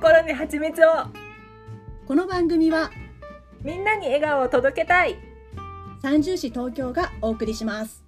[0.00, 0.92] 心に蜂蜜を。
[2.06, 2.90] この番組は
[3.62, 5.18] みんなに笑顔を届けたい。
[6.00, 8.02] 三重市東京がお送りします。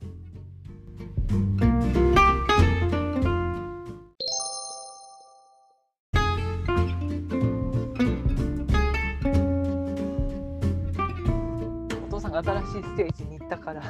[12.07, 13.83] お父さんが新しいステージに行ったから。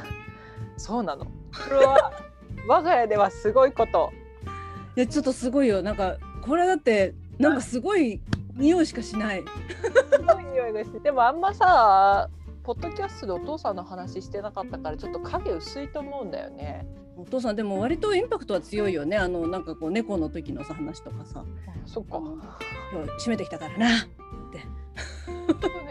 [0.77, 1.27] そうなの。
[1.27, 1.31] こ
[1.71, 2.13] れは
[2.67, 4.13] 我が家ではすごいこと。
[4.97, 5.83] いやちょっとすごいよ。
[5.83, 8.21] なんかこれだってなんかすごい
[8.55, 9.45] 匂いしかしない。
[10.13, 12.31] すごい匂いがしてでもあんまさ
[12.63, 16.87] ポッドキャストでお父さんの話してなかったからちょっと影薄いと思うんだよね。
[17.17, 19.17] お父さんでも割とインパクトは強いよね。
[19.17, 21.45] あのなんかこう猫の時のさ話とかさ。
[21.85, 22.19] そっか。
[22.93, 23.89] 今日閉めてきたからな。
[23.99, 24.11] そう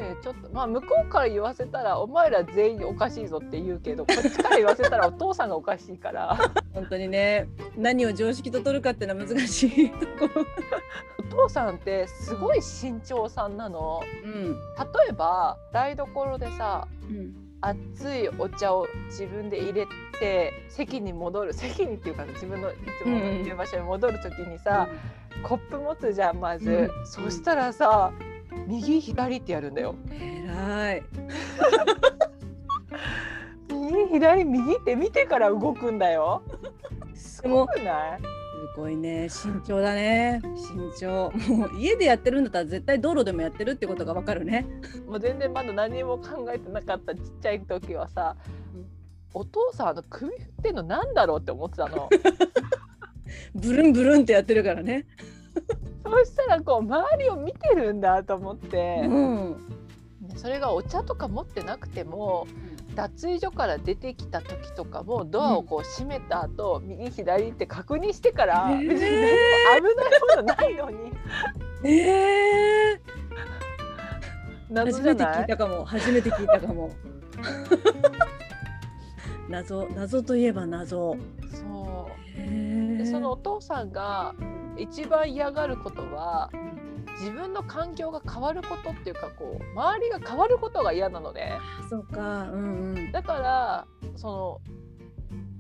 [0.02, 6.38] ねちょっとまあ向こうから言わせたらお前ら全員おかしいぞって言うけどこっちから言わせたらお父さんがおかしいから。
[6.74, 9.90] 本当にね何を常識と取るかっていうのは難しい。
[9.92, 10.46] ところ
[11.20, 14.02] お父さんってすごい慎重さんなの。
[14.24, 19.88] うん例えば台所でさうん熱いお茶を自分で入れ
[20.20, 24.90] て席に戻る席にっていうか自分のいつものいる場所に戻る時にさ、
[25.44, 27.06] コップ持つじゃんまず、うん。
[27.06, 28.12] そしたらさ
[28.68, 29.96] 右左ってやるんだよ。
[30.12, 31.04] えらい。
[33.70, 36.44] 右左右って見てから動くんだよ。
[37.14, 38.22] すごくない？
[38.22, 38.28] す
[38.78, 39.28] ごいね。
[39.30, 40.42] 慎重だね。
[40.56, 41.32] 慎重。
[41.54, 44.66] もう家でやってるんだったら絶対道路でもやってるってことがわかるね。
[45.08, 48.36] もう全然まだ何も考えてなかったちっちゃい時はさ、
[48.76, 48.86] うん。
[49.34, 52.10] お父さんあの首振ってんのなんだろうって思ってたの。
[53.56, 55.06] ブルンブルンってやってるからね
[56.12, 59.56] そうしたらこう周りを見てるんだと思って、うん。
[60.22, 62.48] でそれがお茶とか持ってなくても
[62.96, 69.06] 脱衣所から出てきた時とかもドアをこう閉めた後、右左って確認してから、へー危ない
[69.80, 71.12] ものないのに。
[71.84, 73.02] ええ。
[74.70, 75.86] 謎初めて聞いいたかも。
[75.86, 76.92] 初めて聞いたかも。
[79.50, 81.18] 謎謎といえば謎。
[81.52, 82.98] そう。
[82.98, 84.34] でそのお父さんが
[84.78, 86.50] 一番嫌がることは
[87.20, 91.58] 自分の環境が変わることっていうかこう周りが変わることが嫌なのね。
[91.60, 92.50] あそうか。
[92.52, 93.12] うんうん。
[93.12, 94.62] だからその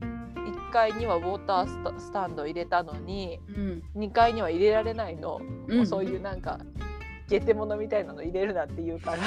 [0.02, 3.84] 1階にはウォータースタンド入れたのにうん。
[3.96, 5.78] 2階には入れられないの、うん。
[5.78, 6.60] もうそういうなんか
[7.28, 9.18] ゲテモノみたいなの入れるなって言うから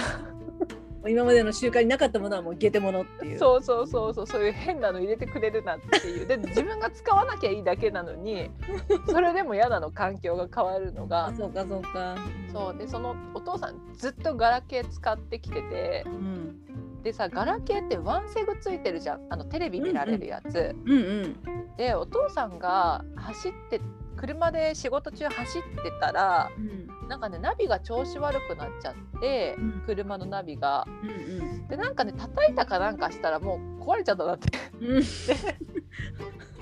[1.08, 3.38] 今までの習慣になかったものはもうゲテモノっていう。
[3.38, 4.26] そうそうそうそう。
[4.26, 6.26] そういう変なの入れてくれるなっていう。
[6.26, 8.50] で自分が使わなきゃいいだけなのに
[9.08, 11.26] それでも嫌なの環境が変わるのが。
[11.26, 12.16] あそうかそうか。
[12.52, 12.78] そう。
[12.78, 17.02] でそのお父さんずっとガラケー使ってきててうん。
[17.02, 19.20] でさガラケーってワンセグついてるじゃん。
[19.28, 20.74] あのテレビ見られるやつ。
[20.84, 21.36] うんうん。
[21.76, 23.80] でお父さんが走って
[24.24, 27.08] 車で仕事中走ってたらうん。
[27.08, 29.82] なんかねナビが調子悪くなっちゃって、うん。
[29.84, 30.86] 車のナビが。
[31.02, 34.58] うんでなんかね叩いたかなんかしたらもう壊れちゃったなって。
[34.80, 35.02] うん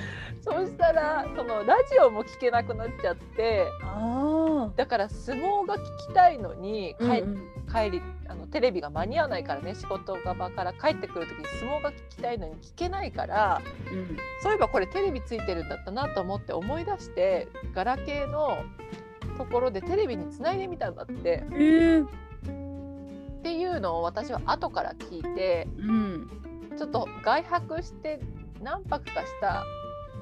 [0.40, 7.04] そうしたらそのラジオも聞けなくなっちゃってあだから相撲が聞きたいのにあ
[7.72, 13.60] 帰,、帰りあのテレビが間に合わないからね仕事場から帰ってくる時に相撲が聞きたいのに聞けないから
[13.92, 14.16] うん。
[14.42, 18.64] そういえばこれテレビついてるんだったなと思って思い出してガラケーの
[19.36, 21.44] ところでテレビにつないでみたんだって。
[21.52, 22.06] えー。
[22.06, 22.08] っ
[23.44, 26.30] ていうのを私は後から聞いてうん。
[26.76, 28.20] ちょっと外泊して
[28.64, 29.64] 何泊かした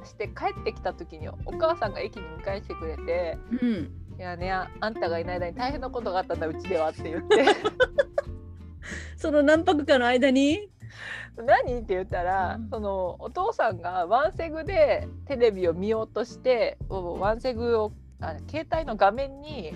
[0.05, 7.47] して帰ってきた時にお母さんが駅に迎えに来てくれてうん「いやねああんたがいない間に大変なことがあったんだうちでは」って言って。
[9.17, 10.69] その何泊かの間に
[11.39, 12.69] 「何?」って言ったら、うん。
[12.69, 19.75] そのお父さんがワンセグでテレビを見ようとしてワンセグをあ携帯の画面に、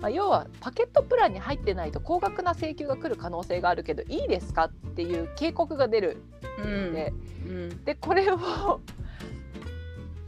[0.00, 6.22] まあ、要はパケットプランに入ってないと高額な請求が来る可能性があるけどいいですかっていう警告が出る。
[6.58, 6.92] うん。
[6.92, 7.12] で、
[7.46, 7.84] うん。
[7.84, 8.80] でこれを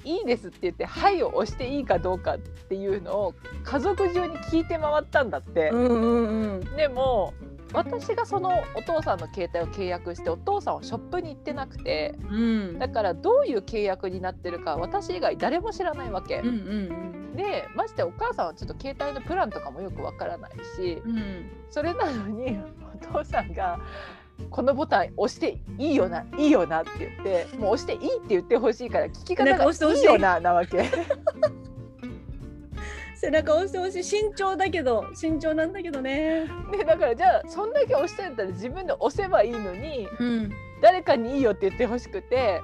[0.05, 5.71] いいですって言って「はい」を押していいかどうかっていうのを家族中に聞いて回ったんだって。
[5.71, 6.77] うんうんうん。
[6.77, 7.35] でも
[7.73, 16.39] 私がそのお父さんの携帯を契約してお父さんはショップに行ってなくてうんだからどういう契約になってるか私以外誰も知らないわけ。
[16.39, 22.59] うんうんでましてお母さんはちょっと携帯のプランとかもよくわからないしうんうんそれなのに
[23.13, 23.79] お父さんが
[24.51, 30.85] 「このボタン押していいよないいよな」って言ってもう押していいって言ってほしいから聞き方がいいよななわけ。
[33.21, 34.05] 背中押してほしい。
[34.05, 36.47] 慎重だけど慎重なんだけどね。
[36.73, 40.53] でだからじゃあそんだけ押してんだったら自分で押せばいいのにうん。
[40.81, 42.63] 誰かにいいよって言ってほしくて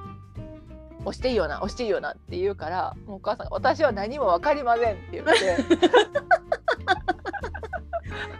[1.00, 5.32] 押していいよな押していいよなって言うからもうお母さんが「私は何も分かりません」って言って。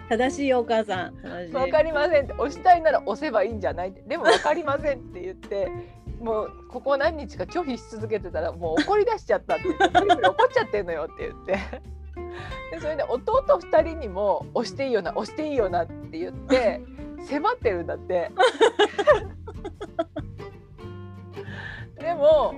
[0.09, 1.17] 正しいよお母さん。
[1.17, 5.69] 正しいわかりませんって押したいなら押せばいいんじゃないでもわかりませんって言って
[6.21, 9.69] もうここ何日か拒否し続けてたらもう怒り出しちゃったって。
[9.69, 11.59] 怒っちゃってんのよって言って
[12.71, 16.81] でそれで弟2人にも押していいよな押していいよなって言って
[17.29, 18.31] 迫ってるんだって。
[21.99, 22.55] でも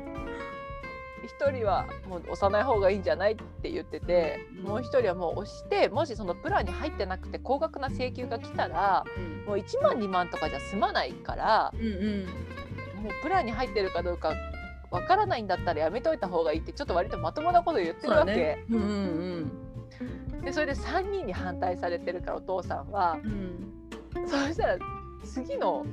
[1.40, 9.44] 1人はもう押さない方がいいんじゃないって言っててもう1人はもう押してもしそのプランに入ってなくて高額な請求が来たらうん。
[9.46, 12.26] もう1万2万とかじゃ済まないからうんうん。
[13.02, 14.34] もうプランに入ってるかどうか
[14.90, 19.67] わからないんだったらやめといた方がいいってちょっと割とまともなこと言ってるわけ、うんうん
[20.44, 23.18] でそれで3人に反対されてるからお父さんは。
[23.24, 23.30] うん。
[23.30, 23.68] うん
[24.26, 24.78] そしたら
[25.24, 25.86] 次の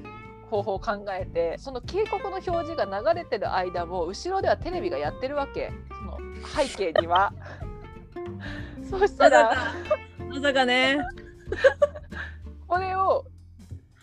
[0.50, 5.72] 方法を考えてその警告の表示が流れてる間も後ろではテレビがやってるわけ。
[5.90, 7.34] その背景には。
[8.90, 9.52] そしたら。
[10.30, 10.98] まさかね。
[12.68, 13.26] これを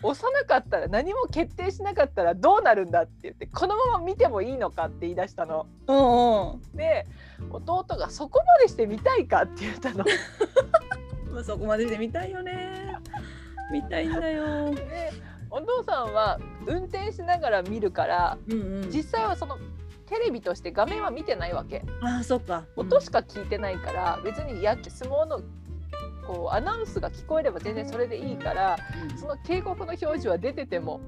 [0.03, 5.67] 押さなかったら何も決定しなかったらどうなるんだって言ってこのまま見てもいいのかって言い出したの。
[5.87, 7.05] うんうんで
[7.49, 10.03] 弟が「そこまでして見たいか?」って言ったの。
[11.31, 12.95] まあそこまでして見たいよね
[13.71, 15.11] 見たいんだよで
[15.49, 19.57] お父さんは運転しながら見るからうんうん実際はその
[20.05, 25.41] テレビとして画面は見てないわけああそっか音しか聞いてないから別に野球相撲の
[26.27, 28.77] こうアナウンスが聞こえれば全然それでいいから
[29.19, 30.99] その警告の表示は出てても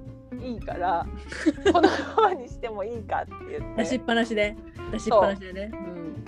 [0.42, 1.06] いいから
[1.72, 4.56] このままにしてもいいかって言っ出してっぱなしで。
[4.92, 5.72] 出しっぱなしでね。
[5.74, 5.76] う。
[5.76, 6.26] ん。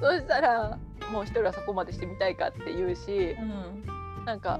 [0.00, 0.78] そしたら
[1.12, 4.24] もう一人はそこまでしてみたいかって言うしうん。
[4.24, 4.58] なんか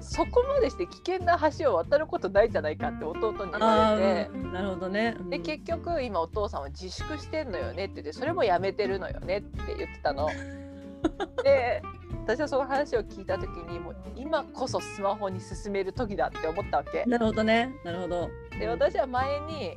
[0.00, 4.30] そこまでして危険な橋を渡ることないじゃないかって弟に言わあれて。
[4.30, 5.16] ーなるほどね。
[5.28, 10.28] で結局今お父さんは自粛してんのよねって言ってそれもやめてるのよねって言ってたの。
[11.42, 11.82] で
[12.24, 17.04] 私はその話を聞いた時にもう今こそスマホに進める時だって思ったわけ。
[17.06, 17.74] なるほどね。
[17.84, 18.30] なるほど。
[18.58, 19.76] で私は前に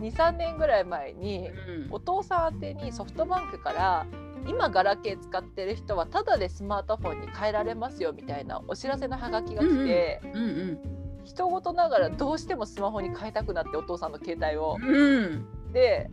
[0.00, 1.92] 23年ぐらい前にうん。
[1.92, 4.06] お父さん宛てにソフトバンクから
[4.46, 10.78] 今ガラケー使ってる人はタダでスマートフォンに変えられますよみたいなお知らせのハガキが来て、うんうん
[11.24, 14.76] 人事ながらどうしてもスマホに変えたくなってお父さんの携帯を。
[14.82, 15.46] うん。
[15.72, 16.10] で、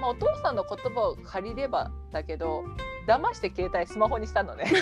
[0.00, 2.64] まあ、お父さんの言葉を借りればだけど
[3.06, 4.64] 騙して携帯スマホにしたのね。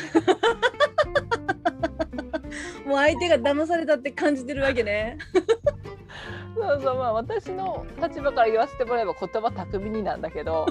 [2.87, 5.19] もう相手が騙されたって感じてるわけね。
[6.56, 10.67] そうそうまあ私の立場から言わせてもらえば言葉巧みになんだけど。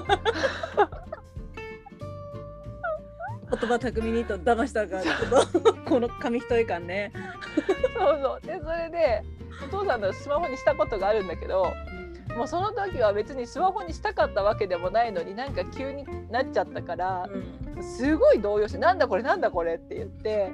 [3.50, 5.04] 言葉巧みにと騙したから
[5.84, 7.12] この紙一重感ね。
[7.96, 8.46] そうそう。
[8.46, 9.22] でそれで
[9.62, 11.72] お父さんのスマホにしたことがあるんだけど
[12.36, 17.82] もうその時は別にスマホにしたかったわけでもないのになんか急になっちゃったからうん。
[17.82, 20.52] すごい動揺して「なんだこれなんだこれ」って言って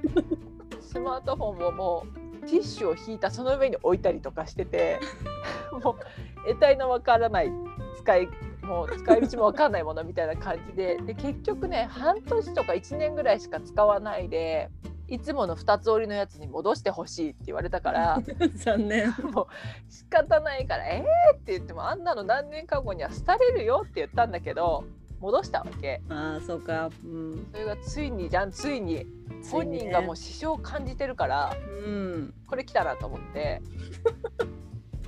[0.81, 2.07] スマートフォンをも
[2.43, 4.99] うティッシュを引いたその上に置いたりとかしてて
[5.85, 7.53] もう得体のわからない
[7.99, 8.29] 使い
[8.63, 14.71] もう使い道もわかんないものみたいな感じでで結局ね半年とか1年ぐらいしか使わないで
[15.11, 18.23] いつもの2つ折りのやつに戻してほしいって言われたから
[18.55, 19.11] 残念。
[19.33, 24.85] もう仕方ないから「えー!」って言ってもあんなの何年か後には廃れるよって言ったんだけど
[25.19, 26.01] 戻したわけ。
[26.09, 26.91] ああそうか。
[27.05, 27.47] うん。
[27.53, 29.07] それがついにじゃんついに。
[29.51, 31.55] 本人がもう支障を感じてるから
[31.87, 32.35] うん。
[32.47, 33.63] これ来たなと思って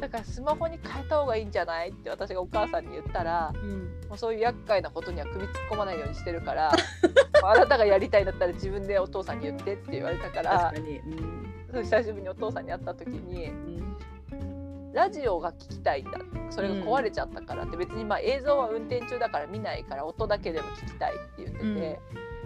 [0.03, 3.83] だからスマホに変えた方がいいんじゃないって私がお母さんに言ったらうん。
[4.09, 6.73] もうそういう厄介なことには首突っ込まないようにしてるから
[7.45, 10.99] あなたがやりたいんだったら自分でお父さんに言ってって言われたから確かに。
[10.99, 11.83] うん。
[11.85, 14.93] 久しぶりにお父さんに会った時にうん。
[14.93, 16.19] ラジオが聞きたいんだ
[16.51, 22.01] それが壊れちゃったからって別にまあ映像は運転中だから見ないから音だけでも聞きたいって言ってて、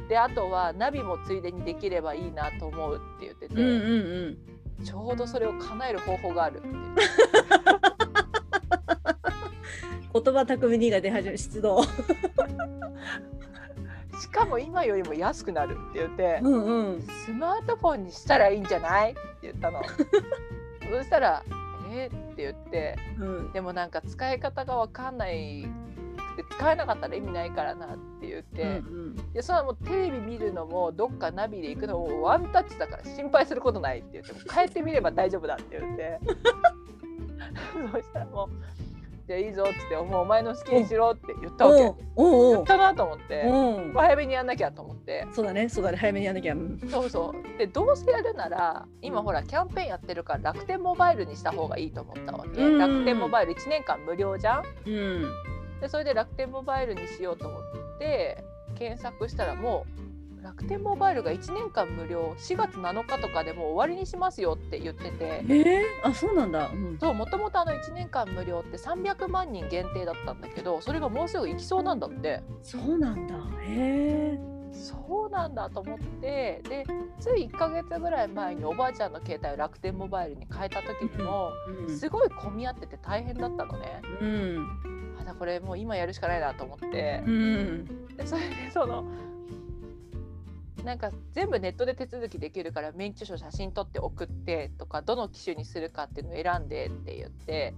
[0.09, 6.68] であとはナビもついでにできればいいなと思うって言ってて、うんうんうんちょうどそれを叶える方法があるって
[10.12, 11.83] 言葉巧みにが出始め出動。
[14.18, 17.02] しかも今よりも安くなるって言って、うんうん。
[17.02, 19.83] スマートフォンにしたらいいんじゃないって言ったの。
[20.90, 21.42] そしたら
[21.92, 23.52] 「えっ?」って言ってうん。
[23.52, 25.66] でもなんか使い方が分かんない
[26.37, 36.21] で使えなかったら意味ないからなって言って、うんでそれはもうテレビ見るのもどっかナビで行くのもワンタッチだから心配することないって言っても変えてみれば大丈夫だって言って。
[37.93, 38.49] そしたらもう
[39.28, 41.83] 「じゃあいいぞ」っつって「もうお前の好きにしろ」って言ったわけ。
[42.16, 43.93] 言ったなと思って、うん。
[43.93, 45.26] 早めにやんなきゃと思って。
[45.33, 46.55] そうだねそうだね早めにやんなきゃ。
[46.55, 46.81] うん。
[46.88, 47.59] そうそう。
[47.59, 52.78] でどうせやるなら今ほらキャンペーンやってるから楽天モバイルにした方がいいと思ったわけ、うん。
[52.78, 54.64] 楽天モバイル1年間無料じゃん。
[54.87, 57.62] うんでそれで楽天モバイルにしようと思っ
[57.99, 58.45] て
[58.76, 60.06] 検索したらもう
[60.47, 65.45] 楽天モバイルが1年間無料4月7日とかでもう終わりにしますよって言ってて。
[65.49, 72.42] えー、あそうなんだ、うん、そうもともとあの1年間無料って300万人限定だったんだけどそれがもうすぐ行きそうなんだって。
[72.62, 73.35] そうなんだ。
[73.62, 76.85] へえそうなんだと思ってで
[77.18, 81.50] つい1ヶ月ぐらい前におばあちゃんの携帯を楽天モバイルに変えた時にも
[81.88, 81.99] うん。
[81.99, 84.00] すごい混み合ってて大変だったのね。
[84.21, 84.66] うん。
[84.85, 84.96] あ
[85.26, 89.04] だこれもう今やるしかないなと思ってうんでそれでその
[90.85, 97.75] なんか全部ネットで手続きできるから免許証写真撮って送ってとかどの機種にするかっていうのを選んでって言って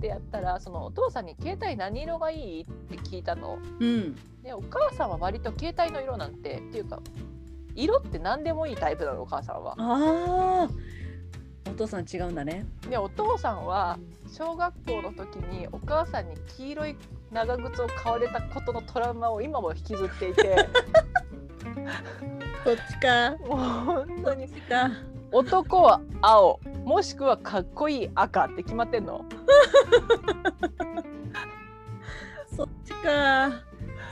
[0.00, 3.58] でやったらそのお父さんに「携帯何色がいい?」って聞いたの。
[3.80, 7.00] うんでお母さんは割と携帯の色なんてっていうか
[7.74, 9.74] 色って何でもいいタイプなのお母さんは。
[9.78, 10.68] ああ
[11.70, 12.66] お父さん違うんだね。
[12.88, 13.98] でお父さんは
[14.30, 16.96] 小学校の時にお母さんに黄色い
[17.30, 20.68] 長靴を買われたことのトラウマを今も引きずっていて。
[22.64, 23.36] そっちか。
[23.46, 24.48] もう本当に。
[24.48, 24.90] か。
[25.30, 29.24] 男は青もしくはかっこいい赤って決まってんの？
[32.56, 33.50] そっちか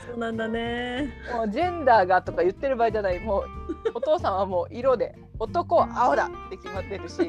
[0.07, 1.13] そうなんだね。
[1.33, 3.19] もうジェンダーがとか言ってる場合じゃない。
[3.19, 3.45] もう
[3.93, 7.21] お父さんはもう色で男は青だって決まってるし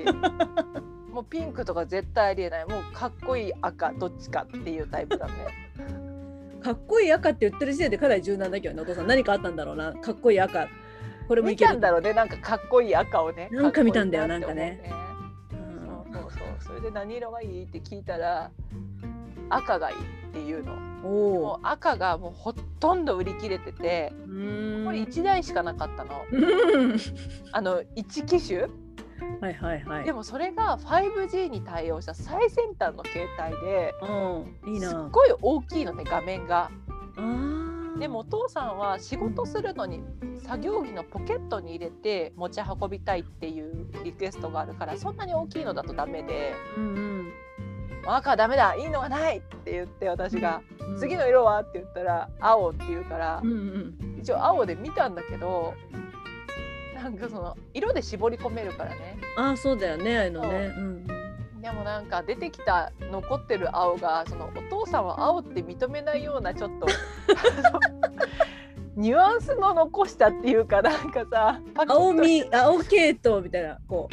[1.12, 2.66] もうピンクとか絶対ありえない。
[2.66, 5.32] もうかっこいい赤どっちかっていうタイプだね。
[6.62, 8.82] かっこいい赤って言ってる時点でかなり柔軟だけどね。
[8.82, 9.92] お父さん何かあったんだろうな。
[9.94, 10.68] かっこいい赤。
[11.26, 12.12] これもい見けんだろうね。
[12.14, 13.48] なんかかっこいい赤をね。
[13.50, 14.28] なんか見たんだよ。
[14.28, 16.48] かっこいいなんかって思うんうそうそうそう。
[16.60, 18.50] それで何色がいいって聞いたら
[19.50, 20.00] 赤がいいっ
[20.32, 20.74] ていうの。
[21.04, 26.24] おもおう赤がもうほとんど売り切れててこれ1台しかなかったの。
[26.30, 26.96] うん。
[27.52, 28.62] あの1機種。
[29.40, 30.04] はいはいはい。
[30.04, 33.94] でもそれが 5G に対応した最先端の携帯で
[34.66, 34.74] うん。
[34.74, 36.70] いいすっなごい大きいのね画面が。
[37.98, 40.00] でもお父さんは仕事するのに
[40.38, 46.54] 作業着のポケットに入れて持ち運びたいっていうリクエストがあるからそんなに大きいのだとダメで。
[46.76, 47.07] うん
[48.16, 50.98] 「赤はダメだいいのがない!」って言って私が「うん。
[50.98, 55.74] 次の色は?」って言ったら「青」って言うからうんうん一応青で見たんだけど
[56.94, 59.18] なんかその色で絞り込めるからね。
[59.36, 60.74] ああそうだよねああのね。
[60.76, 60.80] う。
[60.80, 61.06] ん
[61.60, 66.86] でもなんか出てきた残ってる青がそのお父さんは青って認めないようなちょっと
[68.96, 74.08] ニュアンスの残したっていうかなんかさ青み青系統みたいなこ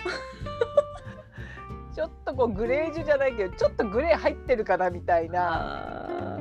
[1.96, 6.38] ちょっとこうグレージュじゃないけどちょっとグレー入ってるかなみたいうな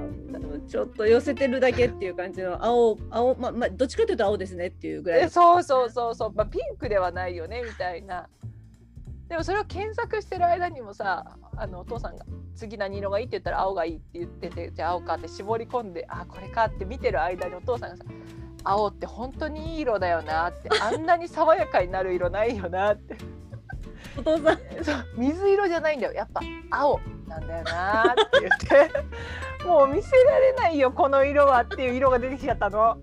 [0.66, 5.22] ちょっと寄せてるだけっていう感じの青青ままどっちかというと青ですねっていうぐらい。
[5.24, 8.28] えそうそうそうそう、まあ、ピンクではないよねみたいな。
[9.28, 18.04] でもそれを検索してる間にもさあのお父さんが「次何色がいい?」って言ったら青がいいって言っててじゃあ青かって絞り込んであこれかって見てる間にお父さんがさ
[18.64, 23.16] 「青って本当にいい色だよな」ってあんなに爽やかになる色ないよなって
[24.16, 24.58] お父さん。
[24.84, 26.12] そう水色じゃないんだよ。
[26.12, 26.40] やっぱ
[26.70, 28.90] 青なんだよなって言って。
[29.64, 32.98] もう見せられないよこの色はっていう色が出てきちゃったの。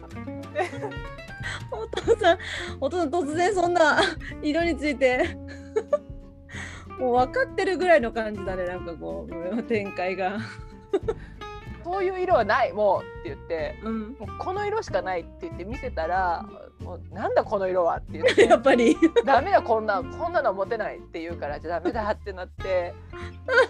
[1.71, 2.37] お父さん
[2.79, 3.99] お父さん突然そんな
[4.41, 5.37] 色について。
[7.01, 10.37] もう分かってるぐらいの感じだねなんかこう展開が、
[11.83, 16.45] そういう色はないもうって言ってうん、もうこの色しかないって言って見せたら
[16.79, 18.45] もうなんだこの色はって言って。
[18.47, 18.97] やっぱり。
[19.25, 22.93] ダメだこんなこんなのは持てないって言うからじゃあダメだってなって。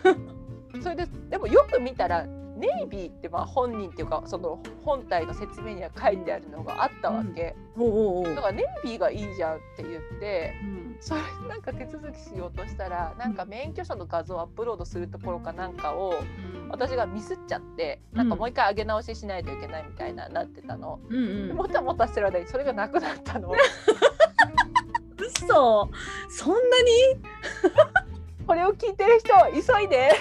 [0.81, 2.25] それででもよく見たら
[2.61, 8.35] ネイビーってまあ本人っていうかその本体の説明には書いてあるのがあったわけ、おうおうおう。
[8.35, 10.97] だからネイビーがいいじゃんって言ってうん。
[10.99, 16.13] それなんか手続きしようとしたらなんか免許証の画像をアップロードするところかなんかを
[16.69, 20.99] 私がミスっちゃってなんかもう一回上げ直ししないといけないみたいななってたの。
[21.09, 21.57] うんうん。
[21.57, 23.51] もたもたしてる間にそれがなくなったの。
[25.17, 25.89] 嘘。
[26.29, 27.21] そんなに？
[28.45, 30.11] これを聞いてる人急いで。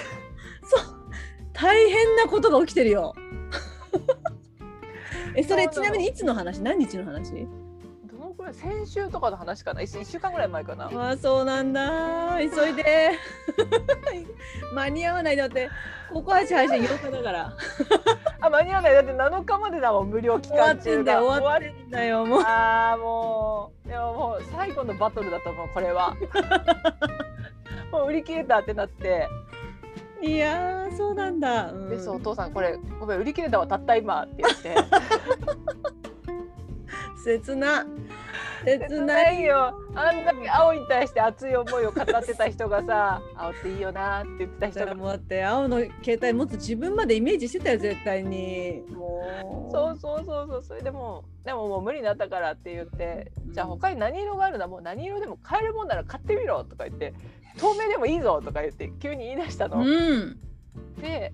[0.64, 0.99] そ う
[1.60, 3.14] 大変なことが起きてるよ。
[5.36, 6.62] えそれちなみにいつの話？
[6.62, 7.46] 何日の話？
[8.10, 10.86] どのくらい先週とかの話かな？1, 週間ぐらい前かな。
[10.86, 12.38] ああそうなんだ。
[12.38, 13.10] 急いで。
[14.74, 15.36] 間に合わない。
[15.36, 15.68] だって
[16.12, 17.52] ここは配信8日だから。
[18.40, 18.94] あ間に合わない。
[18.94, 22.40] だって7日までだもん無料期間中がよ終わってんだよもう。
[22.40, 23.88] ああもう。
[23.88, 26.16] でももう最後のバトルだと思うこれは。
[27.92, 29.28] もう売り切れたってなって
[30.22, 31.88] いやーそうなんだ、うん。
[31.88, 34.76] でそうお父さんこれごめん売り切れたわたった今って言って
[37.24, 37.86] 切な。
[38.64, 39.42] 切ない。
[39.42, 39.74] よ。
[39.94, 44.94] あんだけ青に対して熱い思いを語ってた人がさ 青っていいよなって言ってた人が。
[44.94, 48.82] もうだって青の携帯持つ自分までイメージしてたよ絶対に。
[48.90, 49.70] もう。
[49.70, 50.62] そうそうそうそう。
[50.62, 54.66] それでもうでももう無理になったからって言ってじゃあ他に何色があるんだ？
[54.66, 57.14] もう何色でも買えるもんなら買ってみろとか言って
[57.58, 59.78] 透明でもいいぞとか言って急に言い出したの。
[59.78, 60.38] うん。
[61.00, 61.32] で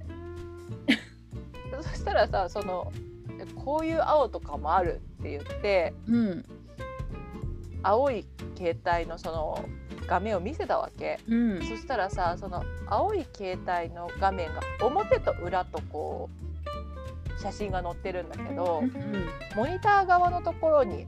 [1.82, 2.92] そしたらさその
[3.54, 6.45] こういう青とかもあるって言ってうん
[7.83, 9.64] 青い携帯のその
[10.09, 11.21] 画面を見せたわけ。
[11.28, 16.28] うんそしたらさその青い携帯の画面が表と裏とこ
[17.37, 18.83] う写真が載ってるんだけど
[19.54, 21.06] モニター側のところに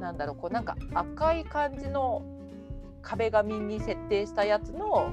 [0.00, 2.22] なんだろうこうなんか赤い感じの
[3.02, 5.12] 壁紙に設定したやつの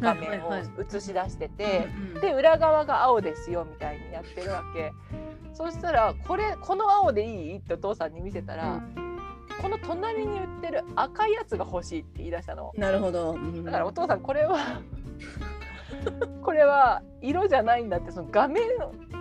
[0.00, 4.92] 画面を映し出してて、うんで裏側が青ですよみたいにやってるわけ。
[5.52, 7.56] そしたらこれこの青でいい？
[7.56, 8.82] ってお父さんに見せたら、
[9.60, 12.72] この隣に売ってる赤いやつが欲しいって言い出したの。
[12.76, 14.80] なるほど、うんだからお父さんこれは
[16.42, 18.62] これは色じゃないんだってその画面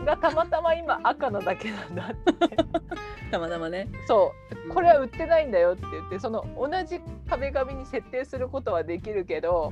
[0.06, 2.56] がたまたま今赤なだけなんだって。
[3.32, 3.88] たまたまね。
[4.08, 4.34] そ
[4.68, 4.74] う。
[4.74, 9.72] これは売ってないんだよって言ってその同じ壁紙に設定することはできるけど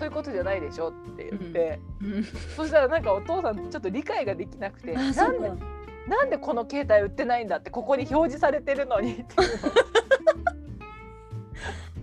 [0.00, 2.24] そういうことじゃないでしょって言って、うん。
[2.56, 5.52] そしたらなんかお父さんちょっと理解ができなくてあなんで
[6.08, 9.24] なんでこの携帯売ってないんだってここに表示されてるのにって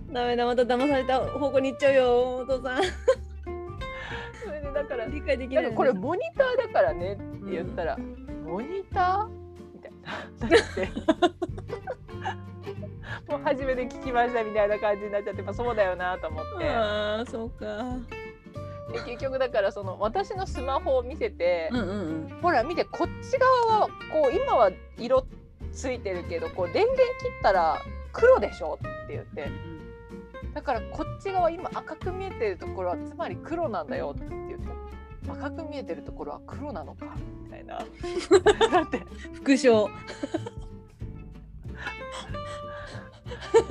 [0.14, 2.82] ダメだまた騙された方向に行っちゃうよお父さん。
[4.44, 7.98] それでだから理解できないこれモニターだからねって言ったら、
[8.46, 9.37] モニター？
[13.28, 16.68] もう初めて聞きましたみたいな感じになっちゃって、まあ、そうだよなと思って。
[16.68, 17.96] ああそうか。
[18.92, 21.82] で結局だからその私のスマホを見せて、うんう
[22.36, 22.38] ん。
[22.40, 25.26] ほら見てこっち側はこう今は色
[25.72, 29.50] ついてるけどこう電源切ったら黒でしょって言って。
[30.54, 34.68] だからこっち側今赤く見えてるところはつまり黒なんだよって言って。
[35.30, 37.06] 赤く見えてるところは黒なのか
[37.58, 37.78] いな。
[38.70, 39.02] だって
[39.34, 39.88] 副賞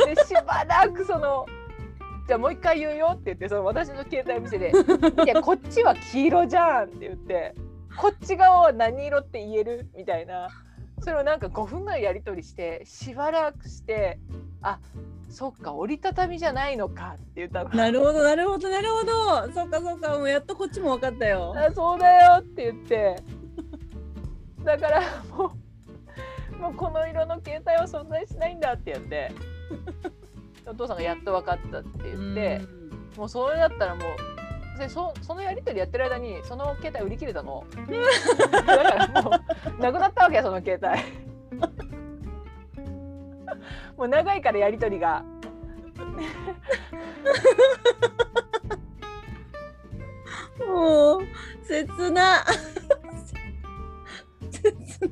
[0.05, 1.45] でしばらくその
[2.27, 4.71] じゃあもう一回言うよって言ってその私の携帯見せて
[5.23, 7.55] 「いやこっちは黄色じゃん」って言って
[7.97, 10.49] 「こっち側は何色って言える?」みたいな。
[10.99, 14.17] それをなんか5分ぐらいやり取りしてしばらくして
[14.63, 14.79] 「あ
[15.29, 17.69] そっか折りたたみじゃないのか」って言ったの。
[17.69, 19.53] なるほどなるほどなるほど。
[19.53, 20.17] そうかそうか。
[20.17, 21.53] もうやっとこっちも分かったよ。
[21.55, 23.15] あそうだよって言って
[24.67, 25.01] だから
[25.35, 25.53] も
[26.51, 29.31] うもうこの色の携帯は存在しないんだって言って。
[30.65, 32.61] お父さんがやっと分かったって言って、
[33.15, 34.01] もうそれだったらも
[34.75, 37.65] うでそそのやり取りやってる間にその携帯売り切れたの。
[38.51, 39.31] だからも
[39.77, 41.01] うなくなったわけよその携帯。
[43.97, 45.23] もう長いからやり取りが。
[50.67, 51.21] もう
[51.65, 52.43] 切な。
[52.43, 52.86] 切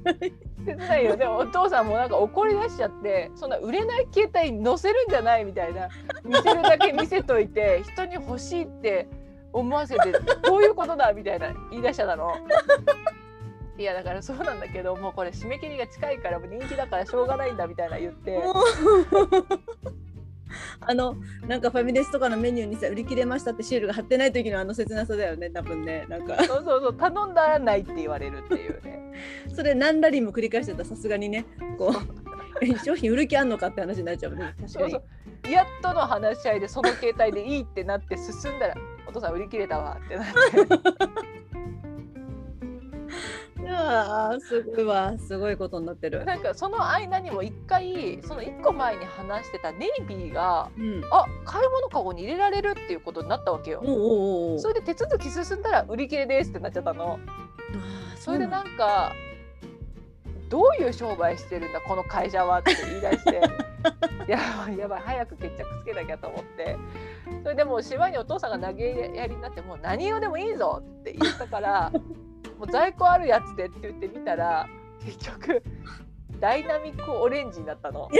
[0.03, 0.33] ない
[0.65, 1.17] 切ないよ。
[1.17, 5.89] でもお父さんもなんか怒り出しちゃってそんな売れない携帯に載せるんじゃないみたいな。
[6.23, 9.07] 見せるだけ見せといて人に欲しいって
[9.53, 10.11] 思わせて
[10.43, 12.35] どういうことだみたいな言い出しちゃったの。
[13.77, 18.41] いやだからそうなんだけどもうこれ締め切りが近いからもう人気だからしょうがないんだみたいな言って。
[20.81, 21.15] あの
[21.47, 26.35] なんかファミレスとかのメニューにさ売り切れましたってシールが貼ってない時のあの切なさだよね多分ねなんか。
[26.43, 29.13] そうそうそう頼んだらないって言われるっていうね。
[29.53, 31.45] それ何ラリーも繰り返してたらさすがにね。
[31.77, 32.25] こう
[32.61, 34.99] え 商品売る気あんのかって話になっちゃうね確か
[35.45, 35.51] に。
[35.51, 38.75] やっとの話し合いでその携帯でいいってなって進んだら
[39.07, 41.34] お父さん売り切れたわってなって。
[44.39, 46.25] すごいわすごいことになってる。
[46.25, 51.03] なんかその間にも一回その一個前に話してたネイビーがうん。
[51.11, 53.81] あ買い物かごに入れられるっていうことになったわけよ。
[54.57, 57.19] それで手続き進んだら売り切れですってなっちゃったの。
[58.15, 59.13] それでうなんか
[60.49, 63.41] どういう商売してるんだこの会社はって言い出して。
[64.27, 66.77] やばいやばい早く決着つけなきゃと思って。
[67.43, 71.91] それでもうしまいにお父さんが投げやりになってもう何色でもいいぞって言ったから
[72.57, 74.67] もう在庫あるやつでって言ってみたら
[75.03, 75.63] 結局
[76.39, 78.09] ダイナミックオレンジになったの。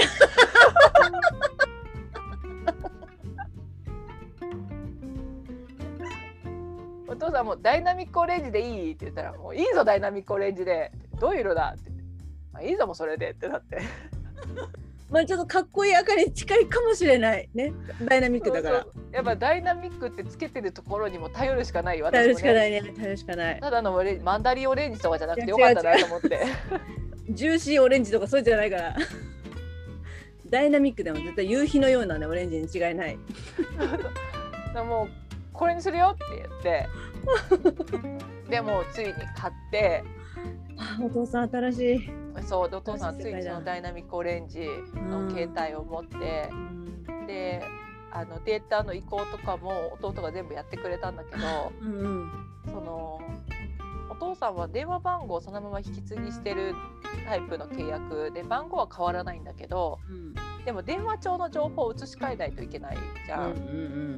[7.08, 11.76] お父さんもダイナミックオレンジでいいって言ったらもういいぞダイナミックオレンジでどういう色だ？
[11.78, 11.90] って
[12.52, 13.80] まあ、いいぞもうそれでってなって
[15.10, 17.50] まあちょっとかっこいい赤に近いかもしれない。
[17.54, 17.74] ね。
[18.02, 18.88] ダイナミックだから。
[19.12, 22.94] やっぱダイナミックってつけてるところにも頼るしかない私も、頼ね、るしかないね。
[22.96, 23.60] 頼るしかない。
[23.60, 26.40] ただのオレンマンダリンオレンジとかじゃなくてよかったなと思って
[27.30, 28.96] ジューシーオレンジとかそうじゃないから。
[30.50, 33.18] ダイナミックでも絶対夕日のようなねオレンジに違いない。
[34.74, 35.10] でもう
[35.54, 36.88] これにするよって言って。
[38.50, 40.04] でもうついに買って
[40.78, 42.10] あお父さん新しい。
[42.44, 46.50] そうでお父さんついそのダイナミックオレンジの携帯を持って、
[47.28, 47.64] で
[48.12, 52.32] あのデータの移行とかも弟が全部やってくれたんだけどうんうん。
[52.66, 53.20] その
[54.10, 56.74] お父さんは電話番号をそのまま引き継ぎしてる
[57.28, 60.34] タイプの契約で番号は変わらないんだけどうん。
[60.66, 63.52] でも電話帳の情報を移し替えないといけないじゃん。
[63.52, 63.54] う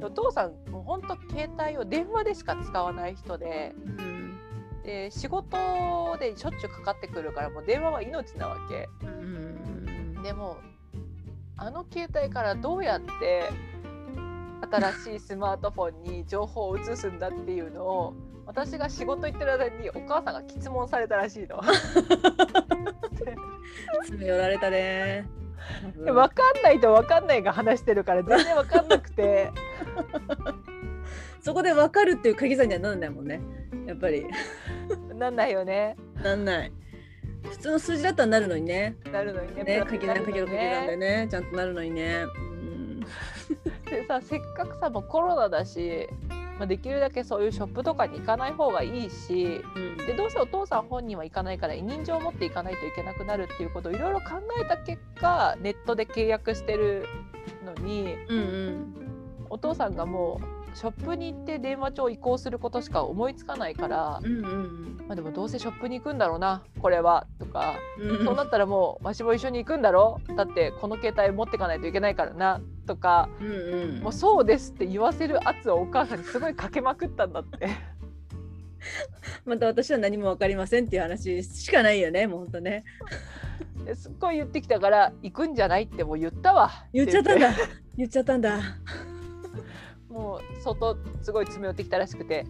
[0.02, 0.52] お父さん。
[0.70, 4.17] もうほんと携帯を電話でしか使わない人でうん
[4.84, 5.56] で仕事
[6.18, 8.88] でしょっちゅうかかってくるからもう電話は命なわけ。
[9.02, 10.58] うんでも
[11.56, 13.50] あの携帯からどうやって
[14.70, 18.14] 新しいスマートフォンに情報を移すんだっていうのを
[18.46, 21.62] 私が仕事行ってる間にお母さんが質問されたらしいの。
[24.02, 25.28] 詰め寄られたね。
[26.04, 29.50] で分かんないと分かんないが話してるから全然分かんなくて
[31.40, 33.40] そこで分かるっていう鍵算にはなんないもんね。
[33.88, 34.26] やっぱり。
[35.14, 35.96] なんないよね。
[36.22, 36.72] なんない。
[37.42, 38.96] 普通の数字だったらなるのにね。
[39.10, 39.64] なるのにね。
[39.64, 42.24] ね、かけ算かけるかけ算でねね、ちゃんとなるのにね。
[42.36, 43.00] うん。
[43.90, 46.06] でさせっかくさもうコロナだし、
[46.58, 49.62] まあ、できるだけそういうショップとかに行かない方がいいし
[50.06, 57.06] でどうせお父さん本人は行かないから委任状を持っていかないといけなくなるっていうことをいろいろ考えた結果ネットで契約してる
[57.64, 59.08] のにうんうん。
[59.50, 70.20] お父さんがもうショップに行って電話帳を移行することしか思いつかないから、うんうんまあ、でもどうせショップに行くんだろうなこれはとか、うんそうなったらもうわしも一緒に行くんだろ？
[70.36, 77.68] だってこの携帯持ってかないといけないからなとかうんうんもうそうですって言わせる圧をお母さんにすごいかけまくったんだって。
[79.44, 82.84] また私は何も分かりませんっていう話しかないよね、もうほんとね。
[83.84, 87.54] ですっごい言ってきたから行くんじゃないってもう言ったわ言っちゃったんてだ。
[87.96, 88.60] 言っちゃったんだ。
[90.10, 92.46] もう外すごい詰め寄ってきたらしくて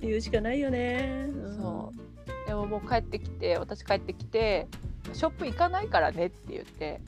[0.00, 1.28] 言うしかないよね。
[1.56, 4.66] そうでももう帰ってきて私帰ってきて
[5.12, 7.00] ショップ行かないからねって言って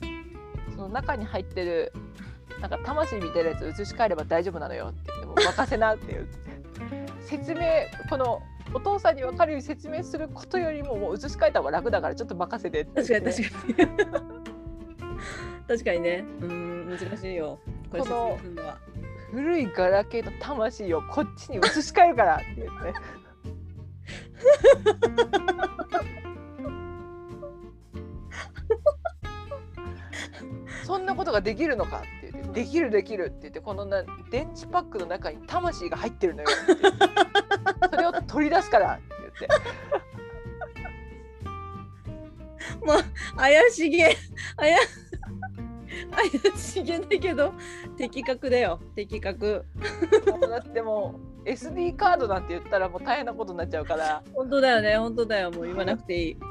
[0.75, 1.93] その中に入ってる
[2.61, 6.39] なんか魂みたいなやつ移し替えれば大丈夫なのよって言ってもう任せなって言って
[7.25, 7.61] 説明
[8.09, 8.41] この
[8.73, 14.35] お父さんに分かるように説明することよりももう移し替えた方が楽だからちょっと任せてって確かに確かに。
[15.67, 16.23] 確かにね。
[16.41, 17.59] うん、難しいよ。
[17.89, 18.77] これ説明するのは。
[19.35, 22.93] 古いガラケーの魂をこっちに移し替えるからって言って。
[30.85, 36.97] そんなことができるのかって言って「できるできる」って言ってこのな電池パックの中に魂が入ってるのよって言って
[37.91, 39.47] それを取り出すからって言って
[43.35, 44.15] 怪しげ。
[44.55, 44.75] 怪
[46.11, 47.53] 怪しげだけど、
[47.97, 48.79] 的確だよ。
[48.95, 49.65] 的確。
[50.31, 54.97] もうだってもう SD カードなんて言ったらもう大変なことになっちゃうから本当だよね。
[54.97, 55.51] 本当だよ。
[55.51, 56.37] もう言わなくていい。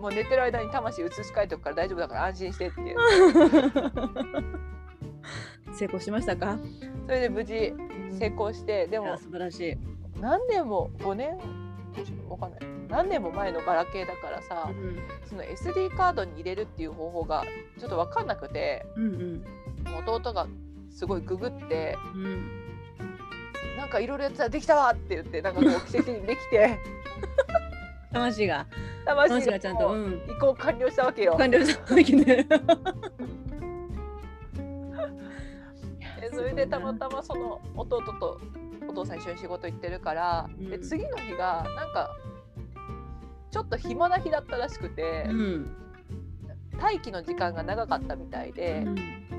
[0.00, 2.96] もう寝てる間に魂移し替えておくから大丈夫だから安心してっていう
[5.74, 6.58] 成功しましたか？
[7.06, 7.74] それで無事
[8.18, 9.76] 成功してでも素晴らしい。
[10.20, 11.38] 何年も？5年？
[12.28, 14.70] わかんない何年も前のガラケーだからさ
[15.28, 17.44] その SD カードに入れるっていう方法が
[17.78, 19.44] ちょっと分かんなくてうんうん
[20.06, 20.46] 弟が
[20.90, 22.66] すごいググってうん。
[23.76, 26.78] なんかいろいろやってたらできたわって言ってなんかこう奇跡にできて
[28.12, 28.66] 魂が
[29.04, 31.36] 魂がちゃんと、うん、移行完了したわけよ。
[31.36, 32.24] 完了したわけね。
[36.20, 38.40] でそれでたまたまその弟と
[38.96, 40.82] お父さん一緒に仕事行ってるから、でうん。
[40.82, 42.16] 次の日がなんか
[43.50, 45.76] ちょっと暇な日だったらしくて、うん
[46.78, 48.84] 待機の時間が長かったみたいで、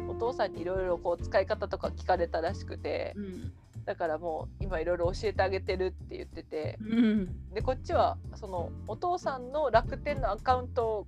[0.09, 3.53] お父さんにいろいろこう使い方とか聞かれたらしくてうん。
[3.85, 7.53] だからもう今いろいろ教えてあげてるって言っててうん。
[7.53, 11.07] でこっちはそのお父さんの楽天のアカウントを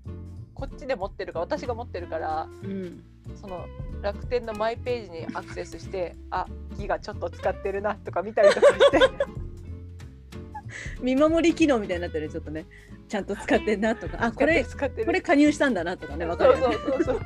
[0.54, 3.04] こっちで持ってるから私が持ってるからうん
[3.36, 3.66] その
[4.02, 6.46] 楽天のマイページにアクセスしてあ
[6.78, 9.00] ギガちょっと使ってるなとか見たりとかして。
[11.02, 12.66] 見守り機能みたいになってるちょっとね。
[13.08, 14.24] ちゃんと使ってんなとか。
[14.24, 15.06] あこれ使ってる。
[15.06, 16.76] これ加入したんだなとかねわかそうるよね。
[16.76, 17.20] そうそうそう。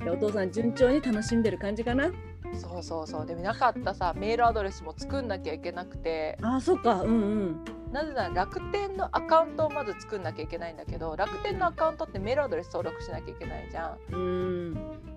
[0.04, 2.10] でお父さん順調に楽しんでる感じかな。
[2.54, 3.26] そうそうそう。
[3.26, 6.38] でもなかったさメールアドレスも作んなきゃいけなくて。
[6.40, 7.02] あそっか。
[7.02, 7.14] うんう
[7.46, 14.14] んなぜなら楽天のアカウントをまず作んなきゃいけないんだけど楽天のアカウントってメールアドレス登録しなきゃいけないじゃん。
[14.14, 14.76] うん。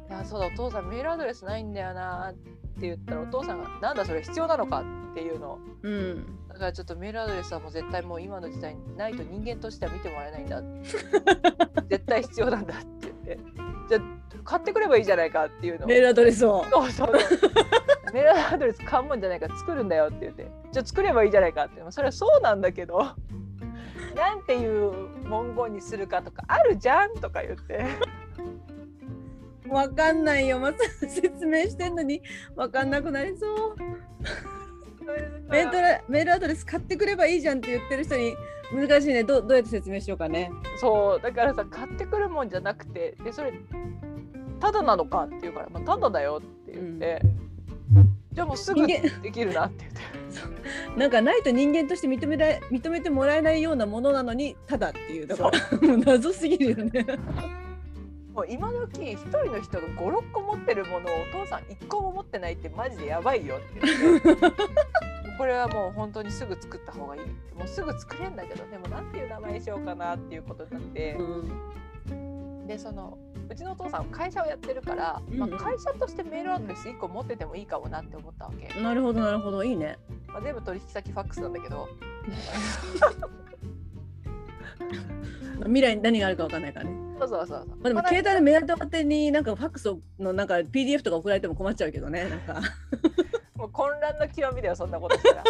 [0.10, 5.60] いやそうだお父さんメールアドレスないんだよなって言ったらお父さんが「なんだそれ必要なのか?」っていうの。
[5.84, 6.48] うん。
[6.48, 10.62] だからちょっとメールアドレスはもう絶対もう今の時代にないと人間としては見てもらえないんだ。
[11.90, 13.40] 絶対必要なんだって言って。
[13.90, 14.02] じゃあ
[14.44, 15.86] 買ってくればいいじゃないかっていうの。
[15.86, 16.64] をメールアドレスを。
[16.72, 17.12] そうそう
[18.14, 20.52] メールアドレス買うもんじゃないから作るんだよって言って。
[20.72, 21.82] じゃあ作ればいいじゃないかって。
[21.90, 23.00] それはそうなんだけど。
[24.16, 24.92] なんていう
[25.24, 27.86] 文言にするかとかあるじゃんとか言って。
[29.70, 30.60] わかんないよ。
[30.60, 32.22] まさ説明してんのに。
[32.56, 33.76] わかんなくなりそう。
[35.50, 38.36] メールラメールアドレス買ってくればいいじゃんって言ってる人に
[38.74, 39.24] 難しいね。
[39.24, 40.52] どうどうやって説明しようかね。
[40.78, 41.22] そう。
[41.22, 43.54] だからさ買ってくるもんじゃなくてでそれ
[44.62, 47.22] ただなのかって言うから、まあ、ただだよって言って、
[48.34, 50.22] じゃあもうすぐ人できるなって言って。
[50.98, 55.28] なんかないと人間として認められ認めてもらえないようなものなのにただっていう。
[55.28, 55.98] だからもう。
[56.06, 57.06] 謎すぎるよね。
[58.34, 64.42] もう今時一人の人が56個持ってるものをお父さん1個も持ってないってマジでやばいよって言って。
[65.38, 67.22] これはもう本当にすぐ作った方がいい。
[67.58, 71.18] もうすぐ作れんだけどでもなんていう名前にしようかなっていうことになって
[72.72, 73.18] でその
[73.50, 75.54] うちのお父さん会社をやってるから、まあうん。
[75.54, 79.64] うん会社としてメールアドレス1個持っててもいいかもなって思ったわけ、なるほどなるほど。
[79.64, 79.98] いいね。
[80.28, 81.90] まあ、全部取引先ファックスなんだけど。
[85.64, 87.68] 未来に何があるかわかんないからね、そうそうそうそう。
[87.68, 92.62] まあ、でもまあ携帯の目当てになんかファックスのなんか PDF とか送られても困っちゃうけどねなんか。
[93.56, 95.44] もう混乱の極みだよそんなことしたら。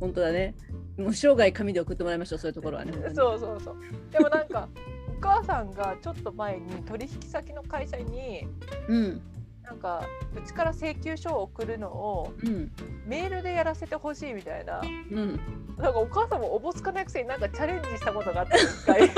[0.00, 0.54] 本当だね。
[0.96, 3.76] もう生涯紙で送ってもらいましょうそういうところはねそうそうそう。
[4.10, 8.46] でもなんかお母さんがちょっと前に取引先の会社に
[8.88, 9.20] うん。
[9.62, 10.02] なんか
[10.36, 12.72] うちから請求書を送るのをうん。
[13.06, 14.80] メールでやらせてほしいみたいな。
[14.80, 15.40] うん。
[15.78, 19.08] なんかお母さんもおぼつかないくせになんかチャレンジしたことがあった一回。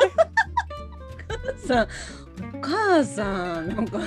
[1.56, 1.88] さ
[2.54, 3.98] お母さんなんか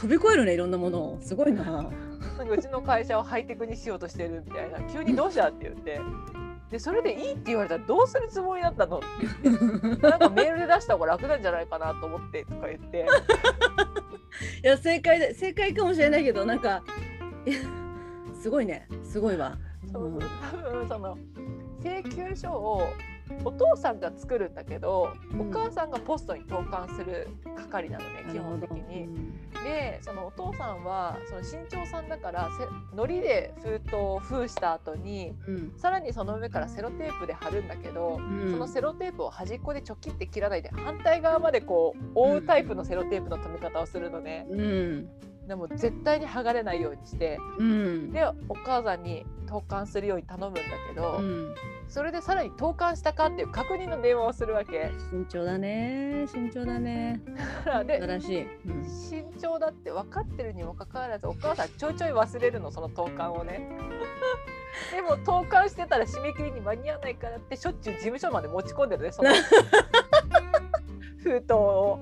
[0.00, 1.18] 飛び越えるねいろんなものを。
[1.20, 1.64] すごいな。
[1.64, 4.80] なんかうちの会社をハイテクにしようとしてるみたいな。
[4.92, 6.00] 急にどうしたって言って
[6.70, 8.98] でそれでいいって言われたらどうするつもりだったの？
[8.98, 9.06] って
[9.44, 9.58] 言っ
[9.96, 13.06] てなんかメールで出した方が楽なんじゃないかなと思ってとか言って。
[14.62, 16.82] いや正解で正解かもしれないけどなんか
[18.40, 18.88] すごいね。
[19.02, 19.56] すごいわ。
[19.92, 21.18] そうそう多分その
[21.80, 22.88] 請求書を
[23.44, 25.50] お父さんが作るんだけど、うん。
[25.50, 29.08] お母さんがポストに投函する係なのね基本的に。
[29.64, 35.72] でそのお父さんはその新潮さんだからせ糊で封筒を封した後にうん。
[35.76, 38.50] さらにその上からセロテープで貼るんだけど、うん。
[38.50, 44.46] そのセロテープを端っこでちょきって切らないで反対側までこう覆うタイプのセロテープの留め方をするのね。
[44.50, 45.08] うん
[45.46, 48.12] でも絶対に剥がれないようにしてうん。
[48.12, 50.60] でお母さんに投函するように頼むんだ
[50.92, 51.54] けど、うん。
[51.88, 54.90] それでさらに投函したかっていう確認の電話をするわけ。
[55.10, 56.26] 慎重だね。
[56.26, 57.20] 慎重だね。
[57.86, 58.84] でらしい、うん。
[58.84, 63.68] 慎重だって分かってるにもかかわらずお母さんちょいちょい忘れるのその投函をね。
[64.92, 69.30] でも投函してたら締め切りに間に合わないからってしょっちゅう事務所まで持ち込んでるねその
[71.22, 72.00] 封筒を。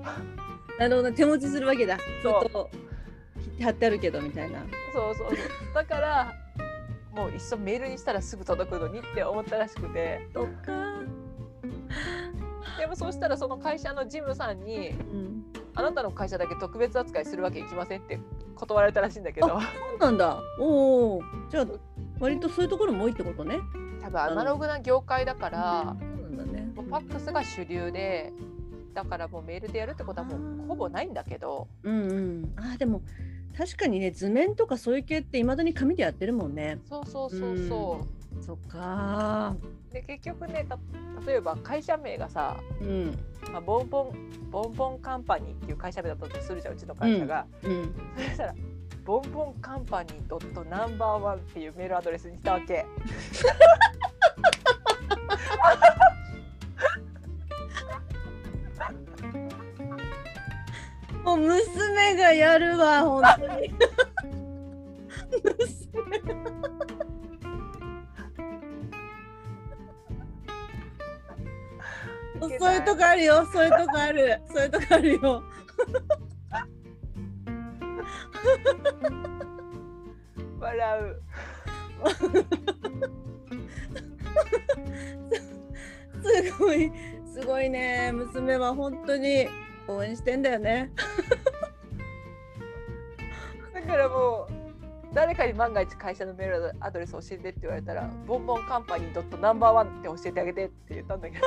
[0.79, 1.11] なるほど。
[1.11, 2.94] 手持ちするわけだ封筒
[3.63, 4.59] 貼ってあるけどみたいな
[4.93, 5.37] そうそうそう
[5.73, 6.33] だから
[7.15, 10.71] もういっそメールにしたらすぐ届くのにって思ったらしくてそっか
[12.77, 15.45] でもそうしたらその会社の事務さんにうん
[15.77, 18.17] あなたの会社だけ特別扱いするわけいきませんって
[18.55, 19.59] 断られたらしいんだけどそう
[19.99, 21.65] なんだおおじゃあ
[22.19, 23.59] 割とそういうところも多いってことね
[24.01, 25.95] 多分アナログな業界だから
[26.45, 28.31] ねもうファックスが主流で
[28.93, 33.01] だからもうメールでやるってことはもうほぼないんだけどうんうんあーでも
[33.57, 36.79] 確かにね図面とかそういう系っていまだに紙でやってるもんね。
[36.89, 38.15] そうそうそうそう。
[38.43, 39.55] そっか
[39.91, 40.77] で結局ねた
[41.25, 43.17] 例えば会社名がさ、うん。
[43.51, 47.95] まあ、ボンボンボンボンカンパニーっていう会社名だったとするじゃんうちの会社が、うん。
[48.17, 48.55] そしたら
[49.05, 52.85] ボンボンカンパニードットナンバーワンっていうメールアドレスにしたわけ
[61.45, 63.73] 娘がやるわ本当に。
[65.43, 66.21] 娘。
[72.59, 74.41] そういうとこあるよそういうとこある。
[74.53, 75.43] そういうとこあるよ。
[80.59, 81.21] 笑う。
[86.23, 86.91] すごい
[87.33, 89.47] すごいね娘は本当に
[89.87, 90.91] 応援してんだよね。
[93.73, 94.53] だからもう
[95.13, 101.43] 誰かに万が一会社のメールアドレス教えてって言われたらボンボンカンパニードットナンバーワンって教えてあげてって言ったんだけど。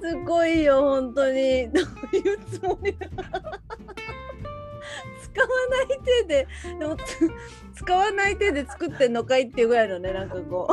[0.00, 1.70] つこいよ本当に。
[1.70, 1.80] ど
[2.12, 3.06] ういうつもりだ。
[5.22, 7.30] 使わない手ででもつ
[7.74, 10.68] 使わない手で作ってんのかいっていうぐらいのねなんかこ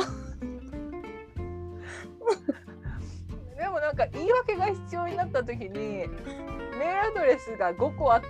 [3.58, 8.28] でもなんか言い訳が必要になった時にメールアドレスが5個あって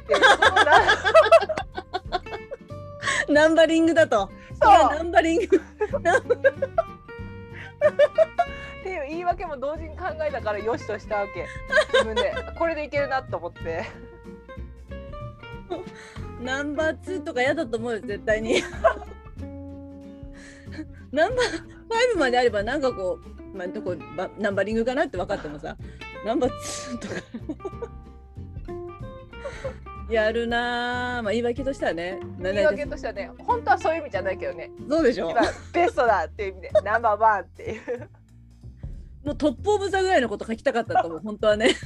[3.32, 4.30] ナンバリングだと。
[4.62, 4.96] そう。
[4.96, 5.44] ナンバリング。
[5.46, 5.50] っ
[8.84, 11.46] ていう言い訳も同時に考えたからよしとしたわけ。
[11.94, 12.34] 自分で。
[12.58, 13.86] これでいけるなと思って。
[16.42, 18.64] ナンバー2とか嫌だと思うよ絶対に。
[21.12, 21.48] ナンバー
[22.16, 25.76] 5まであればなんかこう、まあ、どこばナンバリングかなって分かってもさ
[26.26, 27.14] ナンバー2とか。
[30.10, 34.72] やるなあまあ言い訳としてはねな言い訳としてはね本当はそういう意味じゃないけどね。
[34.90, 35.30] そうでしょ？
[35.32, 35.42] 今
[35.74, 38.10] ベストだっていう意味で ナンバーワンっていう。
[39.26, 41.72] もうトップオブザぐらいのこと書きたかったと思う本当はね。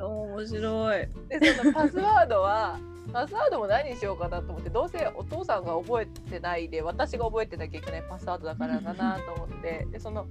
[0.00, 1.08] 面白い。
[1.38, 2.78] でそのパスワードは
[3.12, 10.26] パスワードも何にしようかなと思ってどうせお父さんが覚えてないで私が覚えてなきゃいけないパスワードだからだなと思ってでその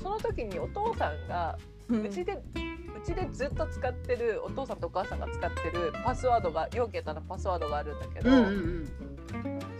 [0.00, 8.88] その時にお父さんがうちでうちでずっと使ってるお父さんとお母さんが使ってるパスワードが4桁のパスワードがあるんだけど、うんうん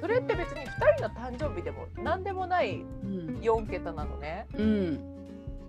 [0.01, 3.39] それって別に2人の誕生日でも何でもないうん。
[3.43, 4.47] 4桁なのね。
[4.55, 5.01] うん。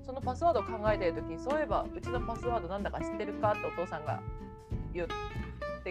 [0.06, 4.22] そのパスワードを考えてる時にそういえばうちのパスワードなんだか知ってるかってお父さんが
[4.94, 5.14] 言って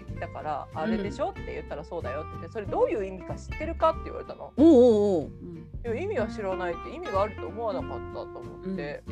[0.03, 1.31] きたから、あれでしょ？
[1.31, 4.53] って言ったらそうだよって言ってそれどういう意味か知ってるかって言われたの。
[4.57, 5.31] おうおう
[5.87, 9.03] おう、意味は知らないって意味があると思わなかったと思って、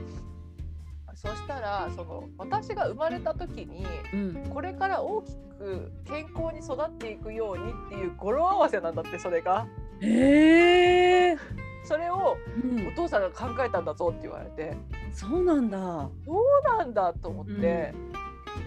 [1.15, 9.67] そしたらその私が生まれた時にうん、これから大きく健康に育っていくようにっていう語呂合わせなんだってそれが。
[10.03, 11.37] へえ、
[11.85, 12.89] それをうん。
[12.89, 14.77] お父さんが考えたんだぞって言われて。
[15.11, 15.79] そうなんだ。
[16.27, 17.95] そうなんだと思って、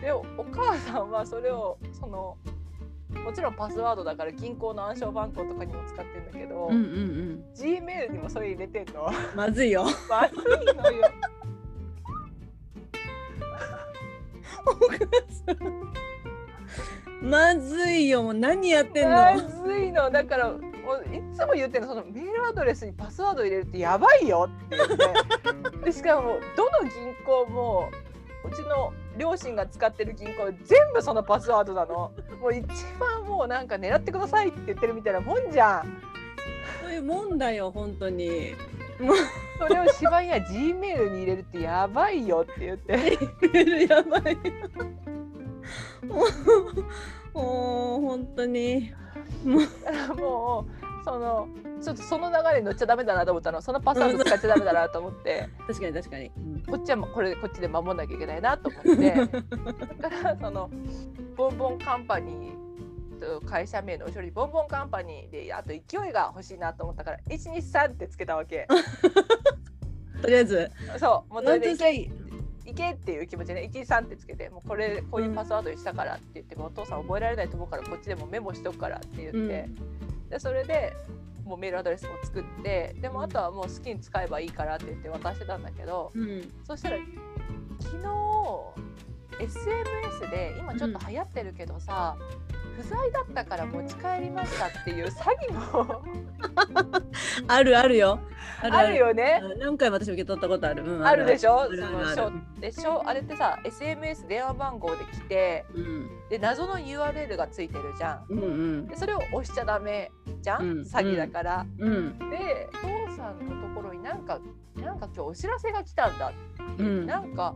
[0.01, 2.37] でお母さんはそれをその
[3.23, 9.05] もちろんパスワードだから銀行の暗証番号とかにも使ってるんだけど、うんうん G メールにもそれ入れてんの？
[9.07, 9.13] うん。
[9.35, 9.85] まずいよ。
[10.09, 10.39] まずい
[10.75, 11.09] のよ
[17.21, 18.23] まずいよ。
[18.23, 19.09] もう何やってんの？
[19.15, 20.59] まずいのだからもう
[21.15, 24.87] いつも言ってるのそのメールアドレスにパスワード入れるってやばいよって言っ
[25.73, 27.89] てでしかもどの銀行も
[28.43, 32.65] うちの両親が使ってる銀行全部そのパスワードなの もう一
[32.99, 36.01] 番もうなんか狙ってくださいって言ってるみたいなもんじゃん
[36.81, 38.55] そういうもんだよ、本当に。
[39.57, 44.35] それを芝居や G メールに入れるってやばいよって言って やばい。
[46.05, 46.25] も
[47.33, 48.93] う、もう本当に。
[49.43, 49.59] も
[50.61, 50.65] う
[51.03, 51.47] その
[51.81, 53.61] ちょっとその流れに乗っちゃダメだなと思ったの。
[53.61, 55.49] そのパスワード使っちゃダメだなと思って。
[55.67, 56.31] 確かに確かに。
[56.37, 56.63] うん。
[56.67, 59.15] こっちはもうこれこっちで守んなきゃいけないなと思って。
[60.01, 60.69] だからその
[61.35, 68.67] ボンボンカンパニーと会社名の後ろにボンボンカンパニーであと勢いが欲しいなと思ったから123ってつけたわけ。
[70.21, 72.11] とりあえず、そうもうそれでいけい。
[72.65, 79.69] いけっていう気持ちで123ってつけてもうこれこういうパスワードにしたからって言って、もうお父さん覚えられないと思うからこっちでもメモしとくからって言って、
[80.29, 80.93] でそれで
[81.43, 86.51] もうメールアドレスも作ってでもあとはもう好きに使えばいいからって言って渡してたんだけど、うん。
[86.63, 86.97] そしたら
[87.79, 88.88] 昨日
[89.39, 92.15] SNS で今ちょっと流行ってるけどさ、
[92.77, 96.01] 不在だったから持ち帰りましたっていう詐欺も
[97.47, 98.19] あるあるよ。
[98.61, 98.95] あある。
[98.95, 99.39] よね。
[99.43, 100.83] うん何回も私受け取ったことある。
[100.83, 101.25] うんある。
[101.25, 101.61] でしょ？
[101.61, 103.03] あるあでしょ？
[103.07, 106.09] あれってさ SMS 電話番号で来てうん。
[106.29, 108.25] で謎の URL がついてるじゃん。
[108.29, 108.45] うんう
[108.83, 108.87] ん。
[108.87, 110.81] でそれを押しちゃダメじゃん、うん。
[110.81, 111.65] 詐欺だから。
[111.79, 112.17] うん。
[112.29, 114.39] でお父さんのところになんか
[114.75, 116.31] なんか今日お知らせが来たんだ
[116.77, 117.05] うん。
[117.05, 117.55] なんか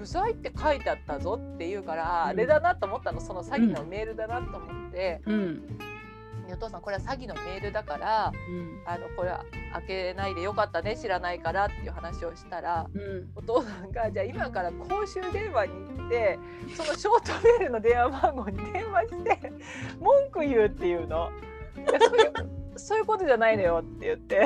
[0.00, 2.28] 不在って書いてあったぞって言うから、うん。
[2.30, 5.78] あれだなと思ったのその詐欺のメールだなと思って、うん。
[6.46, 8.82] でお父さんこれは詐欺のメールだからうん。
[8.86, 13.30] あのこれは開けないでよかったね知らないからっていう話をしたらうん。
[13.36, 16.38] お父さんがじゃあ今から公衆電話に行って
[16.74, 19.52] そのショートメールの電話番号に電話して
[20.00, 21.30] 文句言うっていうの。
[21.76, 22.32] そういう
[22.76, 24.44] そういうことじゃないのよって言って。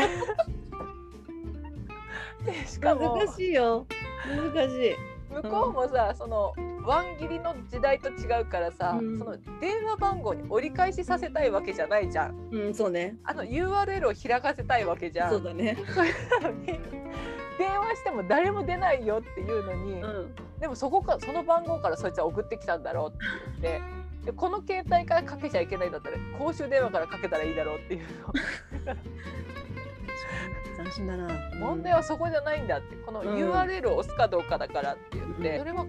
[2.52, 3.86] でしかも難しいよ。
[4.54, 4.96] 難しい。
[5.30, 13.16] 向こうもさ、そのワン切りの時代と違うからさ、うんその電話番号に折り返しさせたいわけじゃないじゃんうん、そうね。
[13.24, 15.76] あの URL を開かせたいわけじゃんそうだね。
[17.58, 20.34] 電話しても誰も出ないよっていうのに、うん。
[20.60, 23.24] でもそこかその番号からそいつは送ってきたんだろうって
[23.60, 28.32] 言ってでこの携帯からかけちゃいけないんだったら公衆電話からかけたらいいだろうっていうの
[30.76, 31.28] 斬新だな。
[31.58, 32.96] 問題はそこじゃないんだって。
[32.96, 33.36] このうん。
[33.36, 35.58] URL を押すかどうかだからって言って、うん。
[35.58, 35.86] それも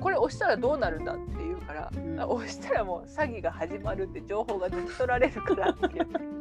[0.00, 2.20] これ押したらどうなるんだって言うから、ん。
[2.20, 6.36] あ押したらもう詐欺が始まるって情報が抜き取られるからって言って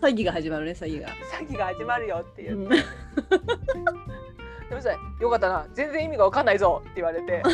[0.00, 1.08] 詐欺が始まるね、詐欺が。
[1.08, 2.68] 詐欺が始まるよって言って、うん。
[2.68, 2.76] で
[4.74, 5.66] もさよかったな。
[5.74, 7.42] 全然意味が分かんないぞって言われて。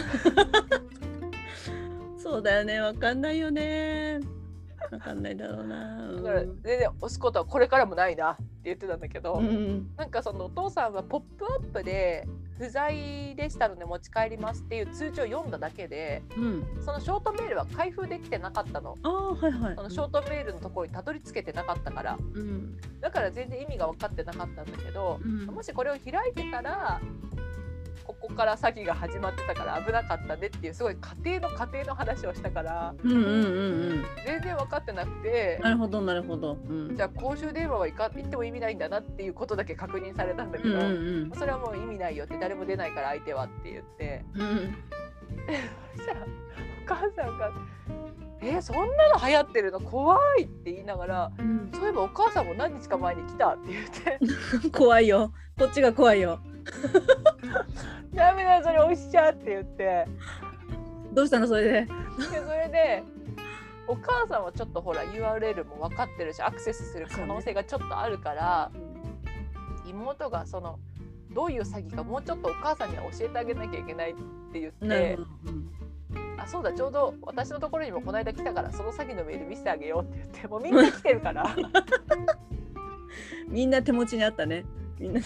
[2.18, 4.20] そうだよね、わかんないよね。
[4.90, 6.12] わかんないだろうな。
[6.16, 9.90] だから全然押すことはこれからもないなって言ってたんだけど、うん。
[9.96, 12.26] なんかそのお父さんは「ポップアップで
[12.58, 16.66] 不在でしたので持ち帰りますっていう通知を読んだだけでうん。
[16.80, 18.96] そのショートメールは開封できてなかったの。
[19.02, 19.76] はいはい。
[19.76, 22.78] そのショートメールのところにたどり着けてなかったからうん。
[23.00, 27.00] だから全然意味が分かってなかったんだけど、うんもしこれを開いてたら
[28.06, 33.34] ここから詐欺が始まってたから危なかったねっていうすごい家庭の家庭の話をしたからうんうんうんう
[33.94, 34.04] ん。
[34.26, 36.58] 全然分かってなくてなるほど、なるほど。
[36.68, 37.02] うんじ。
[37.02, 44.40] ゃあ公衆電話は行か行っても意味ないんだなっていうことだけ確認されたんだけど、うんうんそれはもう意味ないよって誰も出ないから相手はって言ってうん。
[44.42, 44.74] うん。
[45.96, 47.50] そしたらお母さんが
[48.42, 55.32] 「えそんなの流行ってるの怖い」って言いながらうん「そういえばお母さんも何日か前に来た」って言って 怖いよ。
[55.58, 56.40] こっちが怖いよ。
[58.14, 60.06] 「ダメだよそれ押しちゃ」って言って
[61.12, 61.80] どうしたのそれで？
[61.82, 61.88] で
[62.18, 63.02] それで
[63.86, 68.70] お母さんはちょっとほら URL も分かってるしアクセスする可能性がちょっとあるから、
[69.86, 70.78] 妹がその
[71.30, 74.14] どういう詐欺かもうちょっとお母さんには教えてあげなきゃいけないっ
[74.52, 75.18] て言って
[76.38, 81.54] あそうだちょうど私のところにもこの間来たからその詐欺のメール見せてあげようって言ってもうみんな来てるから
[83.48, 84.64] みんな手持ちにあったね。
[85.04, 85.20] みんな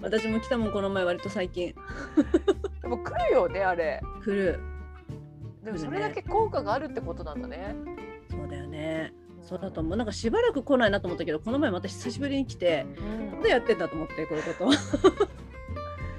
[0.00, 1.74] 私も来たもんこの前割と最近。
[2.80, 4.00] でも来るよねあれ。
[4.24, 4.58] 来る。
[5.62, 7.76] でもそれだけ効果があるってことなんだね。
[8.30, 9.12] そうだよね。
[9.42, 9.96] そうだと思う。
[9.98, 13.30] なんかしばらく来ないなと思ったけどこの前また久しぶりに来てうん。
[13.32, 15.28] なんでやってんだと思ってこういうこと。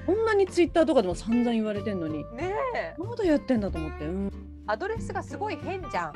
[0.06, 2.18] こんなにツイッターとかでも散々言われてんのに。
[2.36, 2.94] ねえ。
[2.96, 4.06] まだやってんだと思って。
[4.06, 4.32] うん。
[4.68, 6.12] アドレスがすごい変じゃん。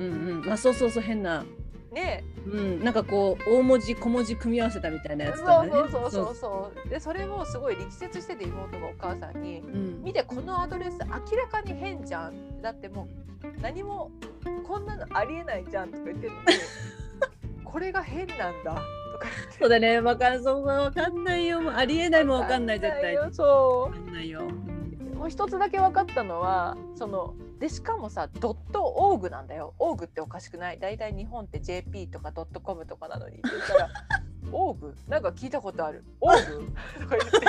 [0.00, 0.50] うんうん。
[0.50, 1.44] あそうそうそう変な
[1.92, 2.24] ね。
[2.46, 5.70] うんなんかこう大文字小文字組み合わせたみたいなやつとかね。
[5.70, 6.88] そうそうそうそう。
[6.88, 10.02] でそれをすごい力説してて妹がお母さんにうん。
[10.02, 12.60] 見てこのアドレス明らかに変じゃん。
[12.60, 13.08] だっても
[13.44, 14.10] う何も
[14.66, 16.44] こんなのありえないじゃんとか言ってるのに
[17.64, 18.74] これが変なんだ。
[19.12, 19.26] とか
[19.58, 20.00] そうだね。
[20.00, 21.60] わかんそうわかんないよ。
[21.60, 23.16] もうありえないもんわかんない絶対。
[23.16, 23.30] わよ。
[23.32, 24.40] そかんないよ。
[24.40, 24.71] う
[25.22, 29.72] もう一つだけ分かったのはそのでしかもさドットオーグなんだよ。
[29.78, 30.80] オーグっておかしくない？
[30.80, 33.36] 大体日本って JP とかドットコムとかなのに。
[33.36, 33.88] って言ったら
[34.50, 34.96] オーグ？
[35.06, 36.04] なんか聞いたことある。
[36.20, 36.66] オーグ？
[37.02, 37.38] とか言って。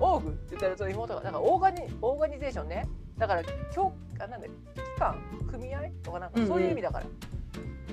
[0.00, 0.30] オーグ？
[0.30, 2.88] って言ったらその妹がなんかオーガニオーガニゼーションね。
[3.18, 3.42] だから
[3.74, 4.52] 教あなんだ機
[4.98, 5.18] 関
[5.50, 5.82] 組合？
[6.02, 7.06] とかなんかそういう意味だから、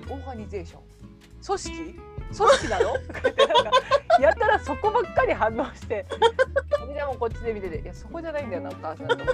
[0.10, 0.84] オーガニゼーション
[1.46, 2.00] 組織？
[2.38, 2.94] 組織なの？
[2.94, 3.72] とか言ってなんか
[4.20, 6.06] やったらそこばっかり反応して
[6.94, 9.14] じゃあもうこっちで見てていやそこじゃないんだよなお母さんと。
[9.16, 9.32] 思って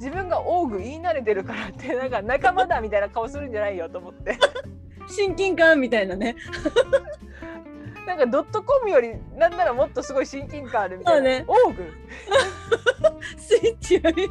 [0.00, 4.38] 自分がオーグ言い慣れてるからってなんか仲間だみたいな顔するんじゃないよと思って。
[5.08, 6.36] 親近感みたいなね。
[8.06, 11.44] なんかドットコムよりなんならもっとすごい親近感あるみたいな、ね。
[11.46, 11.92] オーグ
[13.36, 14.30] スイッチより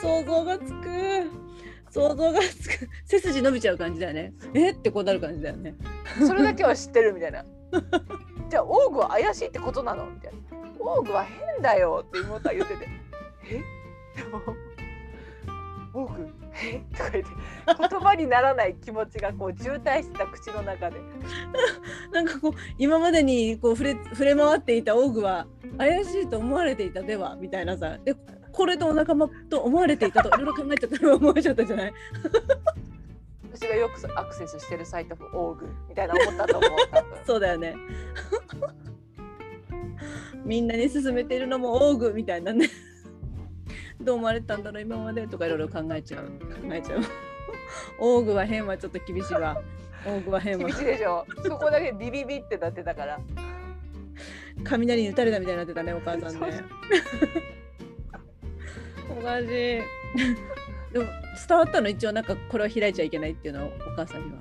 [0.00, 1.43] 想像がつく
[1.94, 2.88] 想像がつく。
[3.04, 4.32] 背筋伸びちゃう感じだよね。
[4.52, 4.70] え？
[4.70, 5.76] ってこうなる感じだよね。
[6.26, 7.44] それだけは知ってるみたいな。
[8.50, 10.06] じゃあオーグは怪しいってことなの？
[10.06, 10.38] みたいな。
[10.80, 12.88] オーグは変だよって妹は言ってて。
[13.48, 14.20] え？
[14.20, 14.42] でも
[15.94, 16.28] オーグ
[16.60, 16.82] え？
[16.96, 17.30] とか言って。
[17.88, 20.96] 言葉にならない気持ちがこう渋滞してた口の中で。
[22.12, 25.46] なんかこう今までにこう触れ触れ回っていたオーグは
[25.78, 27.36] 怪しいと思われていたでは？
[27.36, 27.98] みたいなさ。
[28.04, 28.16] で
[28.54, 31.92] これとお仲間と思われていたといろいろ考えちゃった思えちゃったじゃない？
[33.52, 36.70] 私がよくアクセスしてるサイトオーグみたいな思ったと思う
[37.26, 37.74] そうだよね。
[40.44, 42.68] みんなに勧めているのもオーグみたいなね。
[44.00, 46.24] どう思われてたんだろう今までとかいろいろ考えちゃう。
[46.26, 46.30] 考
[46.72, 47.00] えちゃう。
[47.98, 49.56] オーグは変はちょっと厳しいわ。
[50.06, 50.66] オーグは変は。
[50.66, 51.24] 厳しいでしょ。
[51.44, 53.18] そこだけビビビってなってたから。
[54.64, 56.64] 雷に打たれたみたいになってたねお母さんね
[59.24, 61.06] おかしいでも
[61.48, 64.32] 伝わったの一応なんかこれは開いちゃいけないっていうのはお母さんに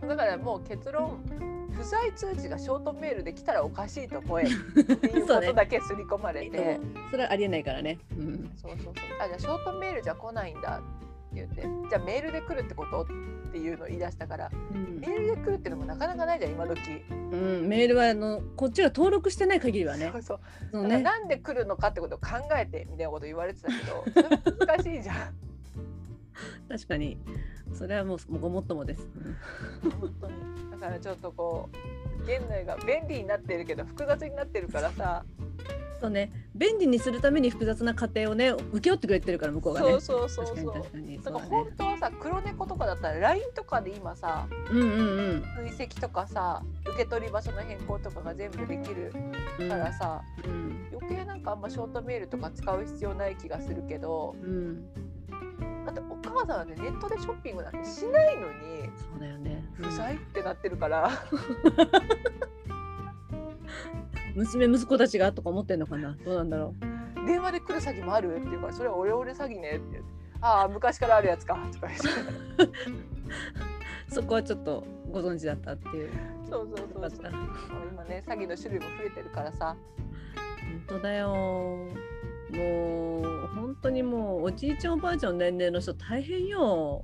[0.00, 0.08] は。
[0.08, 1.22] だからもう結論
[1.70, 6.80] 不在通知がショートメールで来たらおかしいと思え っていうことだけ刷り込まれて、
[7.10, 8.94] それはありえないからね、うん、そうそうそう。
[9.20, 10.80] あじゃあショートメールじゃ来ないんだ。
[10.80, 13.02] って言ってじゃあメールで来るってこと？
[13.02, 13.06] っ
[13.52, 14.50] ていうのを言い出したから。
[14.72, 14.98] うん。
[15.00, 16.80] メールで来るっていうのもなかなかないじゃん今時。
[17.10, 20.10] うん、メールはあのこっちが登録してない限りはね。
[20.12, 20.40] そうそう。
[20.72, 21.00] そうね。
[21.00, 22.26] なんで来るのかってことを考
[22.56, 25.16] えてみたいなこと言われてたけどそれは難しいじゃん
[26.68, 27.18] 確かに
[27.74, 29.08] それはもうごもっともです。
[29.82, 35.24] 本当にだからちょっとこう現代が便利になってるけど複雑になってるからさ
[36.00, 39.90] そうね便利にするために複雑な過程をね請け負ってくれてるから向こうがね。
[39.92, 41.72] そうそうそうそうだだから本ね。
[41.78, 44.84] 当はさ黒猫とかだったら LINE とかで今さうんう
[45.34, 45.44] ん
[45.76, 49.12] 追跡とかさ受け取り場所の変更とかが全部できる
[49.60, 49.68] うん。
[49.68, 54.84] からさ、うん余計なんかあんまショートメールとか使う必要ない気がするけどうん。
[55.84, 59.64] だってお母さんはねネットでショッピングなんてしないのにそうだよね。
[59.74, 61.10] 不在ってなってるから、
[64.36, 66.16] 娘息子たちがとか思ってんのかな？
[66.24, 66.74] どうなんだろ
[67.26, 70.02] 電話で来る詐欺もあるっていうからそれはオレオレ詐欺ねって
[70.40, 72.72] ああ昔からあるやつかとか言ってう。
[74.08, 76.10] そこはちょっとご存知だったっていう。
[76.48, 77.32] そうそうそうそう。
[77.90, 79.76] 今ね詐欺の種類も増えてるからさ
[80.88, 81.86] 本当だよ。
[82.52, 87.02] もう本当にもうおじいちゃんおばあちゃんの年齢の人大変よ。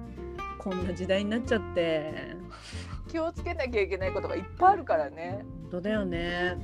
[0.58, 2.36] こんな時代になっちゃって。
[3.08, 6.58] 気をつけなきゃいけないことがいっぱいあるからね本当だよね。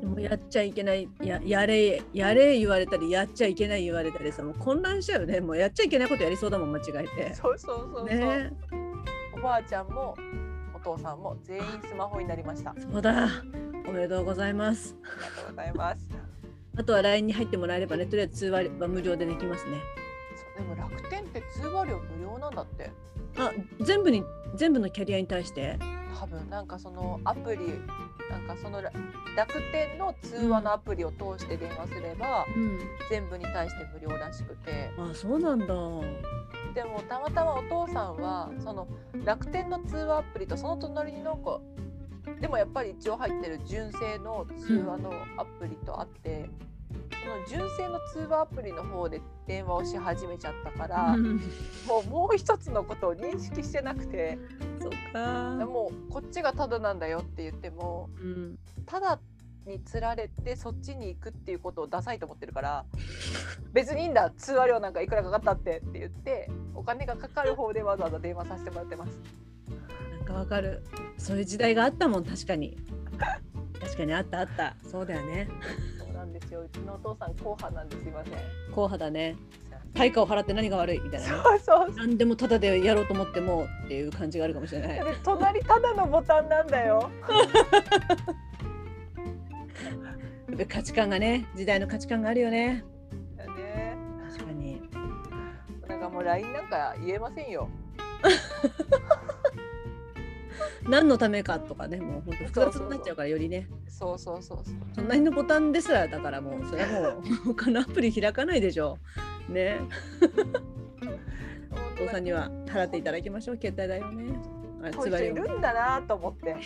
[0.00, 6.82] でもやっちゃいけないややれやれ言われたりやっちゃいけない言われたりさもう混乱しちゃうよねもうやっちゃいけないことやりそうだもん間違
[7.16, 7.34] えて。
[7.34, 8.52] そうそうそうそう、ね
[9.32, 10.16] おばあちゃんも
[10.74, 13.28] お父さんも全員スマホになりましたありそうだ
[13.86, 14.96] おめでとうございます。
[15.02, 16.08] がとうございます
[16.76, 19.78] あとは LINE に入ってもらえればねとりあえず通話は無料でできますね。
[20.36, 22.90] そうでも楽天って通話料無料なんだって
[23.36, 23.50] あ
[23.80, 25.78] 全部に全部のキャリアに対して？
[26.18, 27.58] 多分なんかそのアプリ
[28.28, 28.92] なんかそのら
[29.36, 35.66] 楽天の通話のアプリを通して電話すれば、うん全部に対して無料らしくてあそうなんだ。
[35.66, 38.86] でもたまたまお父さんはその
[39.24, 41.60] 楽天の通話アプリとその隣になんか
[42.40, 46.48] でもやっぱり一応入ってる純正の通話のアプリとあって、
[47.22, 51.36] その純正の通話アプリの方で電話をし始めちゃったから、うん
[51.86, 54.38] もうもう一つのことを認識してなくて
[54.80, 55.66] そっか。
[55.66, 59.20] もうこっちがタダなんだよって言ってもうんタダ
[59.66, 62.86] に釣られてそっちに行くっていうことをダサいと思ってるから
[63.72, 69.20] 別にいいんだ通話料なんかいくらかかったってって言ってお金がかかる方でわざわざ電話させてもらってます。
[70.30, 70.82] かわかる。
[71.18, 72.76] そういう時代があったもん確かに。
[73.80, 74.76] 確かにあったあった。
[74.88, 75.48] そうだよね。
[75.98, 78.34] そうなんですようちのお父さん硬派なんですいません。
[78.34, 78.42] 硬
[78.76, 79.36] 派だね。
[79.92, 81.00] 対価を払って何が悪い？
[81.00, 81.32] みたいなね。
[81.42, 85.04] そうそう何でもタダでやろうと思ってもっていう感じがあるかもしれない。
[85.04, 87.10] で隣ただのボタンなんだよ。
[90.68, 92.84] 価値観がね、時代の価値観があるよね。
[93.36, 93.96] だね。
[94.30, 94.82] 確かに。
[95.88, 97.68] なんかもう LINE なんか言えませんよ。
[100.88, 103.68] 何のためかとかね、もう本当複雑になっちゃうからよりね。
[103.88, 104.74] そうそうそうそう。
[104.94, 107.22] 隣のボタンですらだからもうそれはもう
[107.54, 108.98] 他のアプリ開かないでしょ
[109.48, 109.52] う。
[109.52, 109.80] ね。
[111.70, 114.32] お父さんには払っていただきましょう、携帯代をね。
[114.82, 116.56] あつまりるんだなと思って。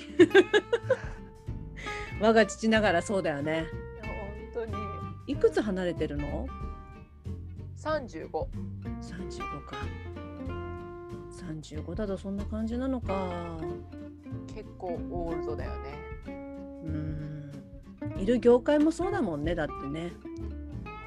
[2.20, 3.66] 我が父ながらそうだよね。
[4.54, 4.74] 本当に
[5.26, 6.46] いくつ離れてるの
[7.76, 8.28] ？35。
[8.30, 9.76] ?35 か。
[11.45, 13.59] 35だとそんな感じなのか。
[14.55, 15.78] 結構オールドだよね。
[16.26, 16.30] う
[16.90, 17.53] ん。
[18.18, 20.12] いる業界もそうだもんね、だってね。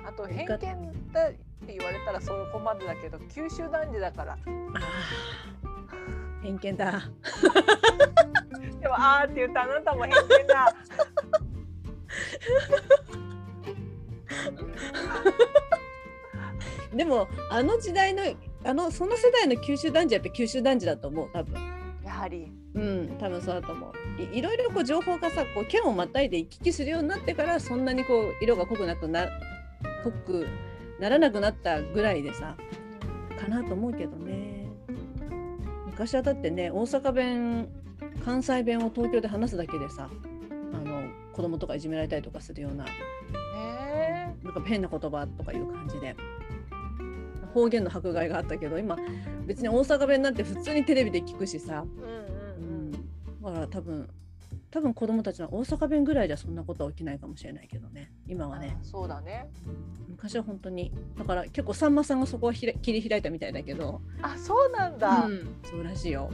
[0.06, 0.48] あと偏見
[1.12, 4.34] だって言われたらそういうまでだけど九州男児だから。
[4.34, 4.38] あ
[4.74, 4.80] あ。
[6.44, 7.10] 偏見だ。
[8.80, 10.76] でもあーって言ったあなたも偏見だ。
[16.96, 18.24] でもあの時代の
[18.68, 21.55] あのその世代の九州男児はやっぱ九州男児だと思う多分。
[22.03, 22.51] やはり。
[22.76, 24.22] うん多分そうだと思う。
[24.22, 29.28] いいろいろこう情報がさこう県をまたいで行き来するようになってからそんなにこう色が濃くなくな
[30.03, 30.45] 濃く
[30.99, 32.57] ならなくなったぐらいでさ
[33.39, 34.68] かなと思うけどね。
[35.86, 37.70] 昔はだってね大阪弁
[38.26, 40.09] 関西弁を東京で話すだけでさ
[40.74, 42.91] あの子供とかいじめられたりとかするようなね
[44.43, 46.15] なんか変な言葉とかいう感じで
[47.58, 48.95] 方言の迫害があったけど今
[49.45, 52.62] 別に大阪弁なんて普通にテレビで聞くしさ、え。
[52.62, 54.10] うんだから多分
[54.70, 58.12] 多分子供たちは大阪弁ぐらいじゃそんなことは起きないかもしれないけどね。
[58.28, 58.78] 今はね。
[58.80, 59.47] あそうだね。
[60.10, 65.26] 昔は本当にだから結構さんまさんがそこはひら切り開いたみたいだけど、あそうなんだ。
[65.26, 66.30] うん、そうらしいよ。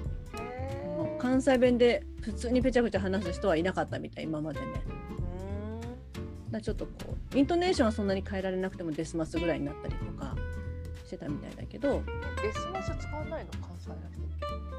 [1.20, 4.66] 関西弁で普通にぺちゃくちゃ話す人はいなかったみたい今までね。
[6.54, 10.33] だちょっとこうイントネーションはそんなに変えられなくてもデスマスぐらいになったりとか
[11.14, 13.52] してたみたいだけどーんデスマス使わないの？
[13.62, 13.96] 関西の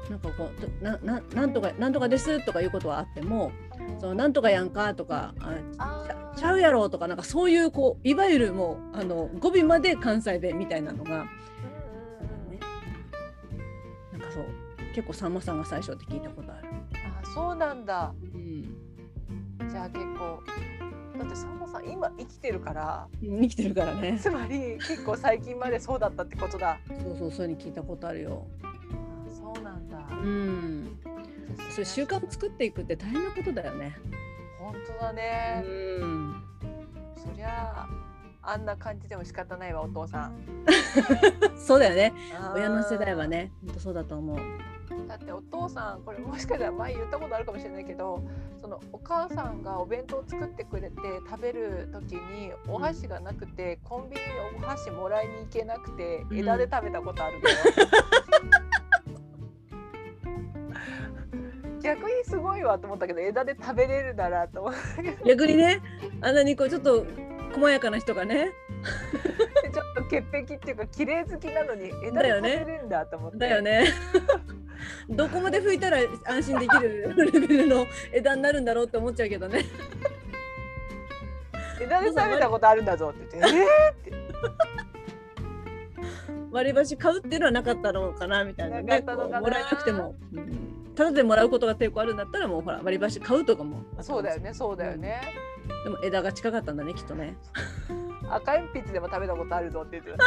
[0.09, 0.49] なんかこ
[0.81, 4.01] うなななんとかなんとかですとかいうことはあっても人。
[4.01, 5.33] そのなんとかやんかとか
[5.77, 11.21] あちゃうやろとかなんかそういうこういわゆるもうあの語尾まで関西弁みたいなのが
[14.13, 14.45] うんそう
[14.93, 16.67] 結構さんまさんが最初って聞いたことある。
[17.23, 18.13] あそうなんだ。
[18.33, 18.63] うん、
[19.69, 20.39] じゃあ結構
[21.15, 24.19] だってさんまさん今生きてるから生きてるからね。
[24.21, 28.45] つまり結構最近までそうだったってことだ そうそうそういうに聞いたことあるよ。
[28.63, 28.73] あ
[29.29, 30.99] そうなんだうん。
[31.71, 33.97] それ習慣を作っていくって大変なことだよね。
[34.59, 36.43] 本当だね、うん。
[37.15, 38.14] そりゃあ
[38.47, 40.33] あんな感じでも仕方ないわお父さん
[41.57, 42.13] そうだよね。
[42.53, 44.37] 親の世代はね、本当そうだと思う。
[45.07, 48.23] だってお父さんこれもしかしたら前言ったことあるかもしれないけど
[48.61, 50.95] そのお母さんがお弁当を作ってくれて
[51.29, 57.57] 食べる時にお箸がなくて、コンビニにお箸もらいに行けなくてうん枝で食べたことあるんだよ。
[61.81, 65.81] 逆にすごいわと思ったけど枝で食べれるならと思ったけど逆にね、
[66.21, 67.05] あんなにこうちょっと
[67.55, 68.51] 細やかな人がね、
[69.73, 73.37] ちょっと潔癖っていうか綺麗好きなのに枝で食べれるんだと思って。
[73.37, 73.85] だよね。
[75.09, 79.63] どこまで拭いたら安心できるレベルの枝になるんだろうって思っちゃうけどね。
[81.81, 84.11] 枝で食べたことあるんだぞって言って、えーって
[86.51, 89.01] 割り箸買うっていうのはなかったのかなみたいなね。
[89.01, 95.21] もらえなくても、うんただでもらうことが抵抗あるんだったらもうほら割り箸買うとかもそうだよねそうだよね。
[95.83, 97.35] でも枝が近かったんだねきっとね。
[98.29, 100.25] 赤鉛筆でも食べたことあるぞって言ってた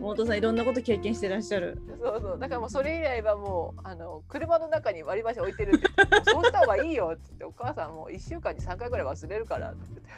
[0.00, 1.80] お父さんいろんなこと経験してらっしゃる。
[2.02, 5.86] そうそうだからもうそれ以来はもうあの車の中に割り箸置いてるって
[6.30, 10.10] そうした方がいいよって言ってお母さんもう1週間に3回ぐらい忘れるからって言って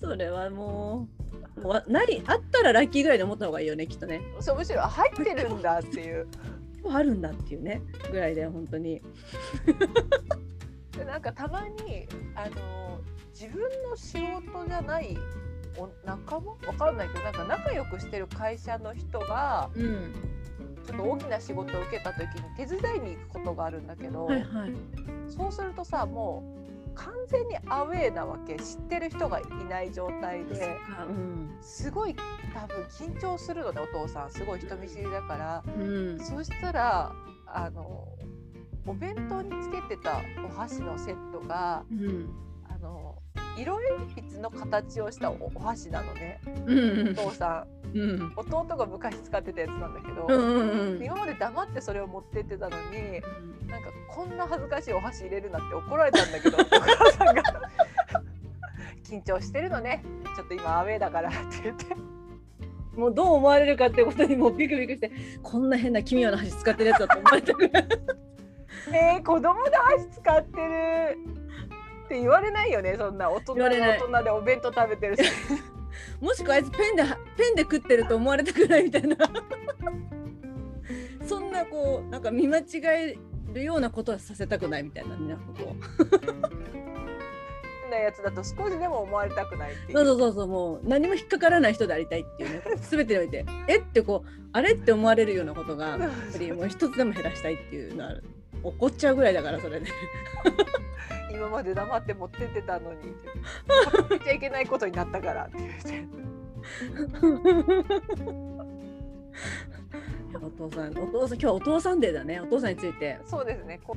[0.00, 1.08] それはも
[1.56, 4.20] うもうわないあったらラッキーぐらいで思った方がいいよねきっとね。
[4.40, 6.26] そうむしろあ入ってるんだっていう
[6.90, 9.00] あるんだっていうねぐらいで本当に。
[10.96, 13.00] でなんかたまにあの
[13.32, 15.16] 自分の仕事じゃない
[15.76, 16.52] お仲間？
[16.52, 20.14] わかんないけどなんか仲良くしてる会社の人がうん。
[20.86, 24.72] ちょっと大きな仕事を受けた時に手伝いに行くことがあるんだけど、はいはい。
[25.26, 26.44] そうするとさも
[26.92, 31.56] う完全にアウェーなわけ知ってる人がいない状態であうん。
[31.62, 32.14] すごい
[32.52, 36.20] 多分緊張するのねお父さんすごい人見知りだからうん。
[36.20, 37.12] そうしたら
[37.46, 38.06] あの
[38.86, 42.28] お弁当につけてたお箸のセットがうん。
[42.68, 43.16] あの
[43.56, 48.32] 色鉛筆の形をしたおお箸なのねうんお父さんうん。
[48.36, 51.04] 弟が昔使ってたやつなんだけど、うんうんうん。
[51.04, 53.20] 今まで黙ってそれを持ってってたのに
[53.68, 57.42] なんかこんな恥ずかしいお箸入れるなって怒られたんだけど お母さんが
[59.04, 60.02] 緊張してるのね
[60.36, 61.86] ちょっと今アウェーだからって言って
[62.96, 65.10] もうどう思われるかってことにもうビクビクして
[65.42, 67.88] こんな変な奇妙な箸使ってるやつだと思われたくない。
[68.92, 71.18] えー、子供で箸使ってる。
[72.04, 73.98] って言われないよねそんな大人で言われない。
[73.98, 75.22] 大人でお弁当食べてるし
[76.20, 77.08] もしくはあいつペンでペ
[77.52, 79.16] ンで食ってると思われたくないみたいな。
[81.26, 83.16] そんなこうなんか見間違え
[83.54, 85.84] るようなことはさせたくないみたいななんかこう。
[87.90, 89.98] なやつだと少しでも思われたくないっていう。
[89.98, 92.62] そうそうそうそうもう何も引っかからない人でありたいっていうね。
[92.76, 93.46] 全てにおいて。
[93.68, 93.78] え？
[93.78, 94.72] ってこうあれ？
[94.72, 96.00] って思われるようなことがやっ
[96.32, 98.12] ぱりもう一つでも減らしたいっていうのは
[98.62, 99.86] 怒っちゃうぐらいだからそれで、
[101.32, 103.00] 今まで黙って持ってってたのに。
[103.00, 103.10] って
[104.10, 106.24] 言っちゃいけないことになったからって言って。
[110.42, 112.40] お父さんお父さん今日はお父さんデーだね。
[112.40, 113.18] お父さんについて。
[113.26, 113.80] そうですね。
[113.84, 113.96] こ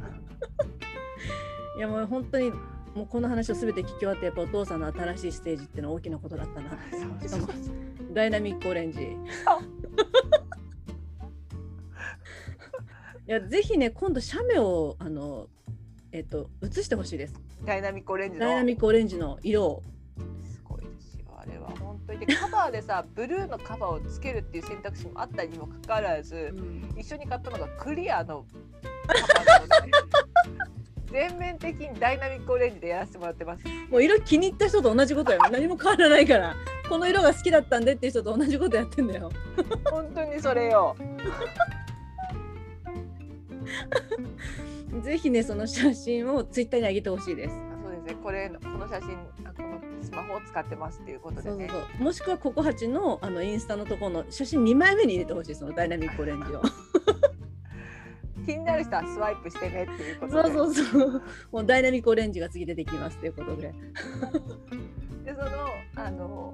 [1.77, 2.51] いやもう本当に
[2.95, 6.71] もうこの話を全て聞き終わってやっぱお父さんの新しいステージっていうのは大きなことだったな。
[8.13, 8.99] ダイナミックオレンジ
[13.27, 15.47] いやぜひね今度写メをあの
[16.13, 17.33] えっと写してほしいです。
[17.65, 18.45] ダイナミックオレンジの。
[18.45, 19.83] ダイナミックオレンジの色を。
[20.45, 21.67] すごいですよあれは。
[21.77, 22.25] 本当に。
[22.25, 26.55] でカバーでさブルーのカバーをつけるっていう選択肢もあったにもかかわらず
[26.95, 28.45] 一緒に買ったのがクリアの
[29.07, 29.91] カバーなので。
[31.11, 33.63] 全面的にダイナミックオレンジでやらせてもらってます。
[33.89, 36.55] もう色気に入った人と同じことや何も変わらないから。
[36.87, 39.29] この色が好きだったんでっていう人と同じことやってんだよ。
[39.89, 40.95] 本当にそれよ
[45.03, 47.55] ぜひねその写真をツイッターに上げてほしいです。
[47.55, 48.15] あそうですね。
[48.23, 52.03] これこの写真あこのスマホを使ってますっていうことでそうそうねそう。
[52.03, 56.61] もしくはココハチのあのインスタのところの写真2枚目に入れてほしいそのダイナミックオレンジを。
[58.45, 60.51] 気になる人はスワイプしてねっていうことで。
[60.53, 61.23] そうそうそう。
[61.51, 63.73] もうダイナミックオレンジが次出てきますということで。
[65.25, 65.49] でその
[65.95, 66.53] あの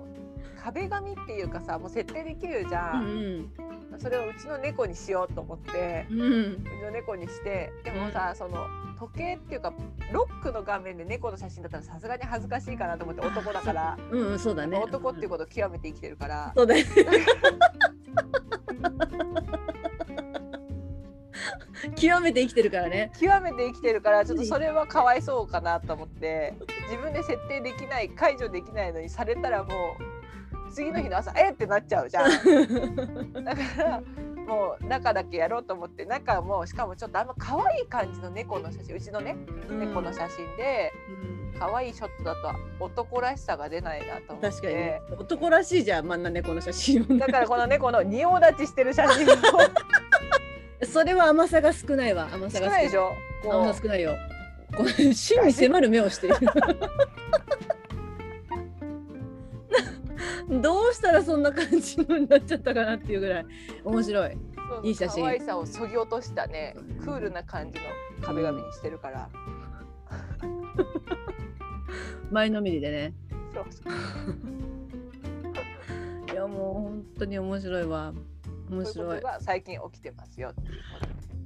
[0.64, 3.52] 壁紙っていうかさもう設定できるじゃ、うんん。
[4.00, 6.22] それをうちの猫にしようと思ってうん。
[6.22, 9.74] うんうちの猫にしてでもさ、その時計っていうか
[10.12, 14.78] ロックの画面で猫の写真だったらさすがに恥ずかしいかなと思って男だから、うんうんそうだね。
[14.78, 16.54] 男っていうことを極めて生きてるから。
[16.56, 16.86] そうだね。
[21.96, 23.12] 極めて生きてるからね。
[23.20, 26.54] 極めて生きてるからちょっとそれはかわいそうかなと思って
[26.90, 30.23] 自分で設定できない解除できないのにされたらもう
[30.74, 32.30] 次の日の朝えっってなっちゃうじゃん。
[33.44, 34.02] だから
[34.48, 39.36] もう中だけやろうと思って中もしかもちょっとあんま可愛い感じの猫の写真うちのね
[39.70, 45.02] 猫の写真でうん可愛いショットだと男らしさが出ないなと思って確かにね。
[45.18, 47.18] 男らしいじゃん、真ん中猫の写真を。
[47.18, 49.34] だからこの猫の仁王立ちしてる写真も
[50.92, 52.28] それは甘さが少ないわ。
[52.34, 53.14] 甘さが少ないでしょ？
[53.46, 54.14] 甘さ少ないよ。
[55.14, 56.36] 真に迫る目をしている。
[60.62, 63.46] どうしたらそんな感じになっちゃったかなっていうぐらい
[63.84, 64.38] 面白い。
[64.84, 67.86] いい写真可愛さをそぎ落としたねクールな感じの
[68.22, 69.30] 壁紙にしてるから、
[72.32, 73.14] 前のめりでね。
[73.54, 73.90] そうそう
[76.34, 78.14] いやもう本当に面白いわ。
[78.70, 79.22] 面白い。
[79.22, 80.54] が最近起きてますよ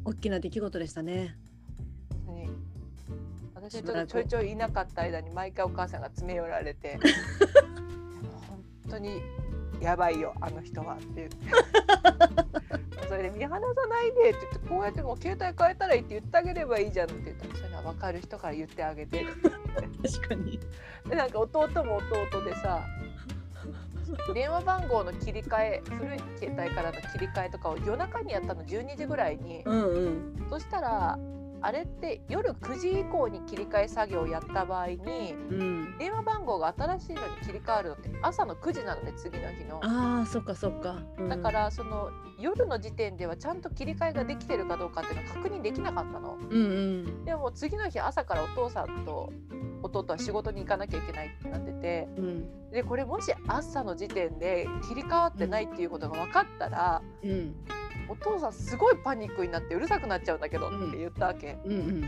[0.05, 1.35] 大きな出来事でしたね。
[2.25, 2.49] に
[3.53, 6.97] 私はちょっとちょいちょいいなかった間に毎回お母さんが詰め寄られて
[8.89, 9.21] 当に
[9.79, 11.37] やばいよあの人はって言って
[13.07, 19.25] それで見放さないでって言ってこうやってもう携帯変えたらいいって言ってあげればいいじゃんって言ったらそういうのは分かる人から言ってあげて
[20.03, 20.59] 確かに。
[21.07, 22.83] でなんか弟も弟でさ
[24.33, 30.47] 電話番号の切り替え古い携帯からの切り替えとかを夜中にやったの12時ぐらいにうんうん。
[30.49, 31.19] そしたら
[31.61, 35.97] あれって夜9時以降に切り替え作業をやった場合にうん。
[35.97, 39.79] 電話番号が新しいのに切り替わるのって朝の9時なのね次の日の。
[39.83, 41.01] ああ、そっかそっか。
[41.17, 41.51] うんだか。
[41.51, 46.37] らその夜の時点ではちゃんと切り替えができてるかどうかっていうのを確認できなかったの。
[46.37, 46.65] うんう
[47.09, 47.25] ん。
[47.25, 49.31] でも次の日朝からお父さんと
[49.81, 52.71] 弟は仕事に行かなきゃいけないってなっててうん。
[52.71, 57.55] でこれもし朝の時点で切り替わってないっていうことが分かったら、うん。
[58.09, 61.57] お父さんすごいパニックになってうるさくなっちゃうんだけどって言ったわけ。
[61.65, 62.01] うんうん。
[62.01, 62.07] で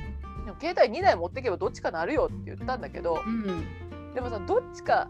[0.52, 4.14] も携帯2台持ってけばどっちかなるよって言ったんだけどうん。
[4.14, 5.10] でもさどっちか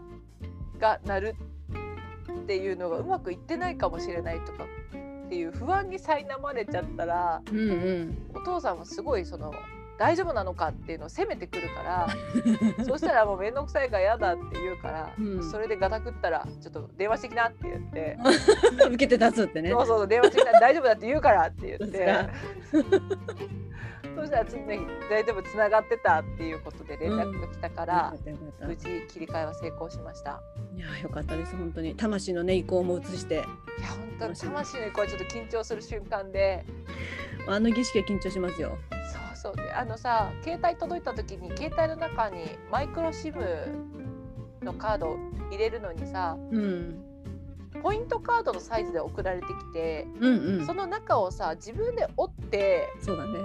[0.78, 1.36] がなる
[2.32, 7.62] っていうのがうまくいってないかもしれないとかっていう不安に苛まれちゃったらうんう
[8.04, 8.30] ん。
[8.34, 9.52] お父さんはすごいその
[10.00, 12.08] 大丈夫なのかっていうのを責めてくるから
[12.86, 15.50] そしたらもう面倒くさいから嫌だって言うから、うん。
[15.50, 18.16] それでガタ食ったらちょっと電話してきなって言って。
[18.88, 19.68] 受けて立つってね。
[19.68, 19.86] そう。
[19.86, 21.76] そうそう電話してきたら大丈夫だって言うからって。
[21.78, 22.30] 言ってさ
[24.16, 24.78] そしたら次の日
[25.10, 28.66] 大丈夫つながってたっていうことで連絡が来たからよか、ったよかった。
[28.66, 30.40] 無事切り替えは成功しました。
[30.76, 31.54] いやよかったです。
[31.54, 31.94] 本当に。
[31.94, 33.34] 魂のね意向も移して。
[33.34, 33.44] いや
[33.88, 36.64] 本当に魂の声ちょっと緊張する瞬間で。
[37.46, 38.78] あの儀式は緊張しますよ。
[39.12, 43.34] そうそうであのさ携帯届いた時に携帯の中にマイクロ SIM
[44.62, 45.16] のカードを
[45.50, 47.04] 入れるのにさうん。
[47.82, 50.66] ポイントカードのサイズで送られてきて、うんうん。
[50.66, 52.88] その中をさ自分で折って。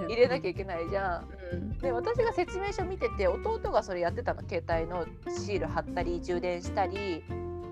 [0.08, 1.28] 入れなきゃいけないじゃん。
[1.52, 1.78] うん。
[1.78, 4.42] で私が説明書見てて弟がそれやってたの。
[4.46, 7.22] 携帯のシール貼ったり充電したり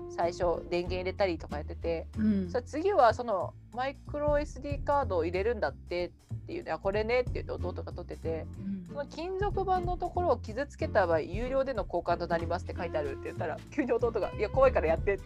[0.09, 8.45] 最初電源入れたりとかやっててうんそ次はそのマイクロ SD カードを入れるんだってっていうねあこれねって言って弟が取ってて
[8.87, 15.23] その金属板のところを傷つけた場合有料での交換となりますって書いてあるって言ったら急に弟が「いや怖いからやって」って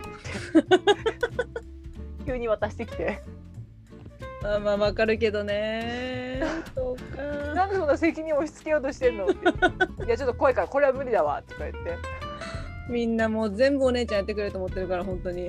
[0.54, 0.78] 言って
[2.26, 3.22] 急に渡してきて
[4.44, 6.42] あまあわかるけどね。
[6.74, 7.22] そう「か。
[7.54, 9.56] なんでそんな責任を押し付けようとしてんの?」って言っ
[9.98, 12.29] て「いやちょっと怖いからこれは無理だわ」とか言って。
[12.90, 15.48] みんなもう全部お姉ちゃんやってくれると思ってるから本当に。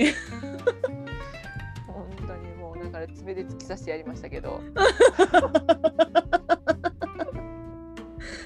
[1.86, 4.60] 本当にもうだから爪で突き刺してやりましたけど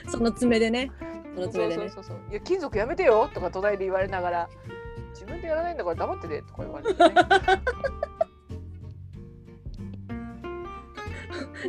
[0.08, 0.92] その爪でね。
[1.34, 1.88] その爪でね。
[1.88, 4.48] そうそうそういや金属やめてよとか隣で言われながら
[5.10, 7.14] 自分でやらないんだから黙っててとか言われて、ね、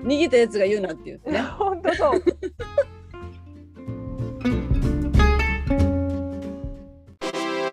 [0.06, 1.42] 逃げたやつが言うなって言ってね。
[1.58, 2.24] 本当そう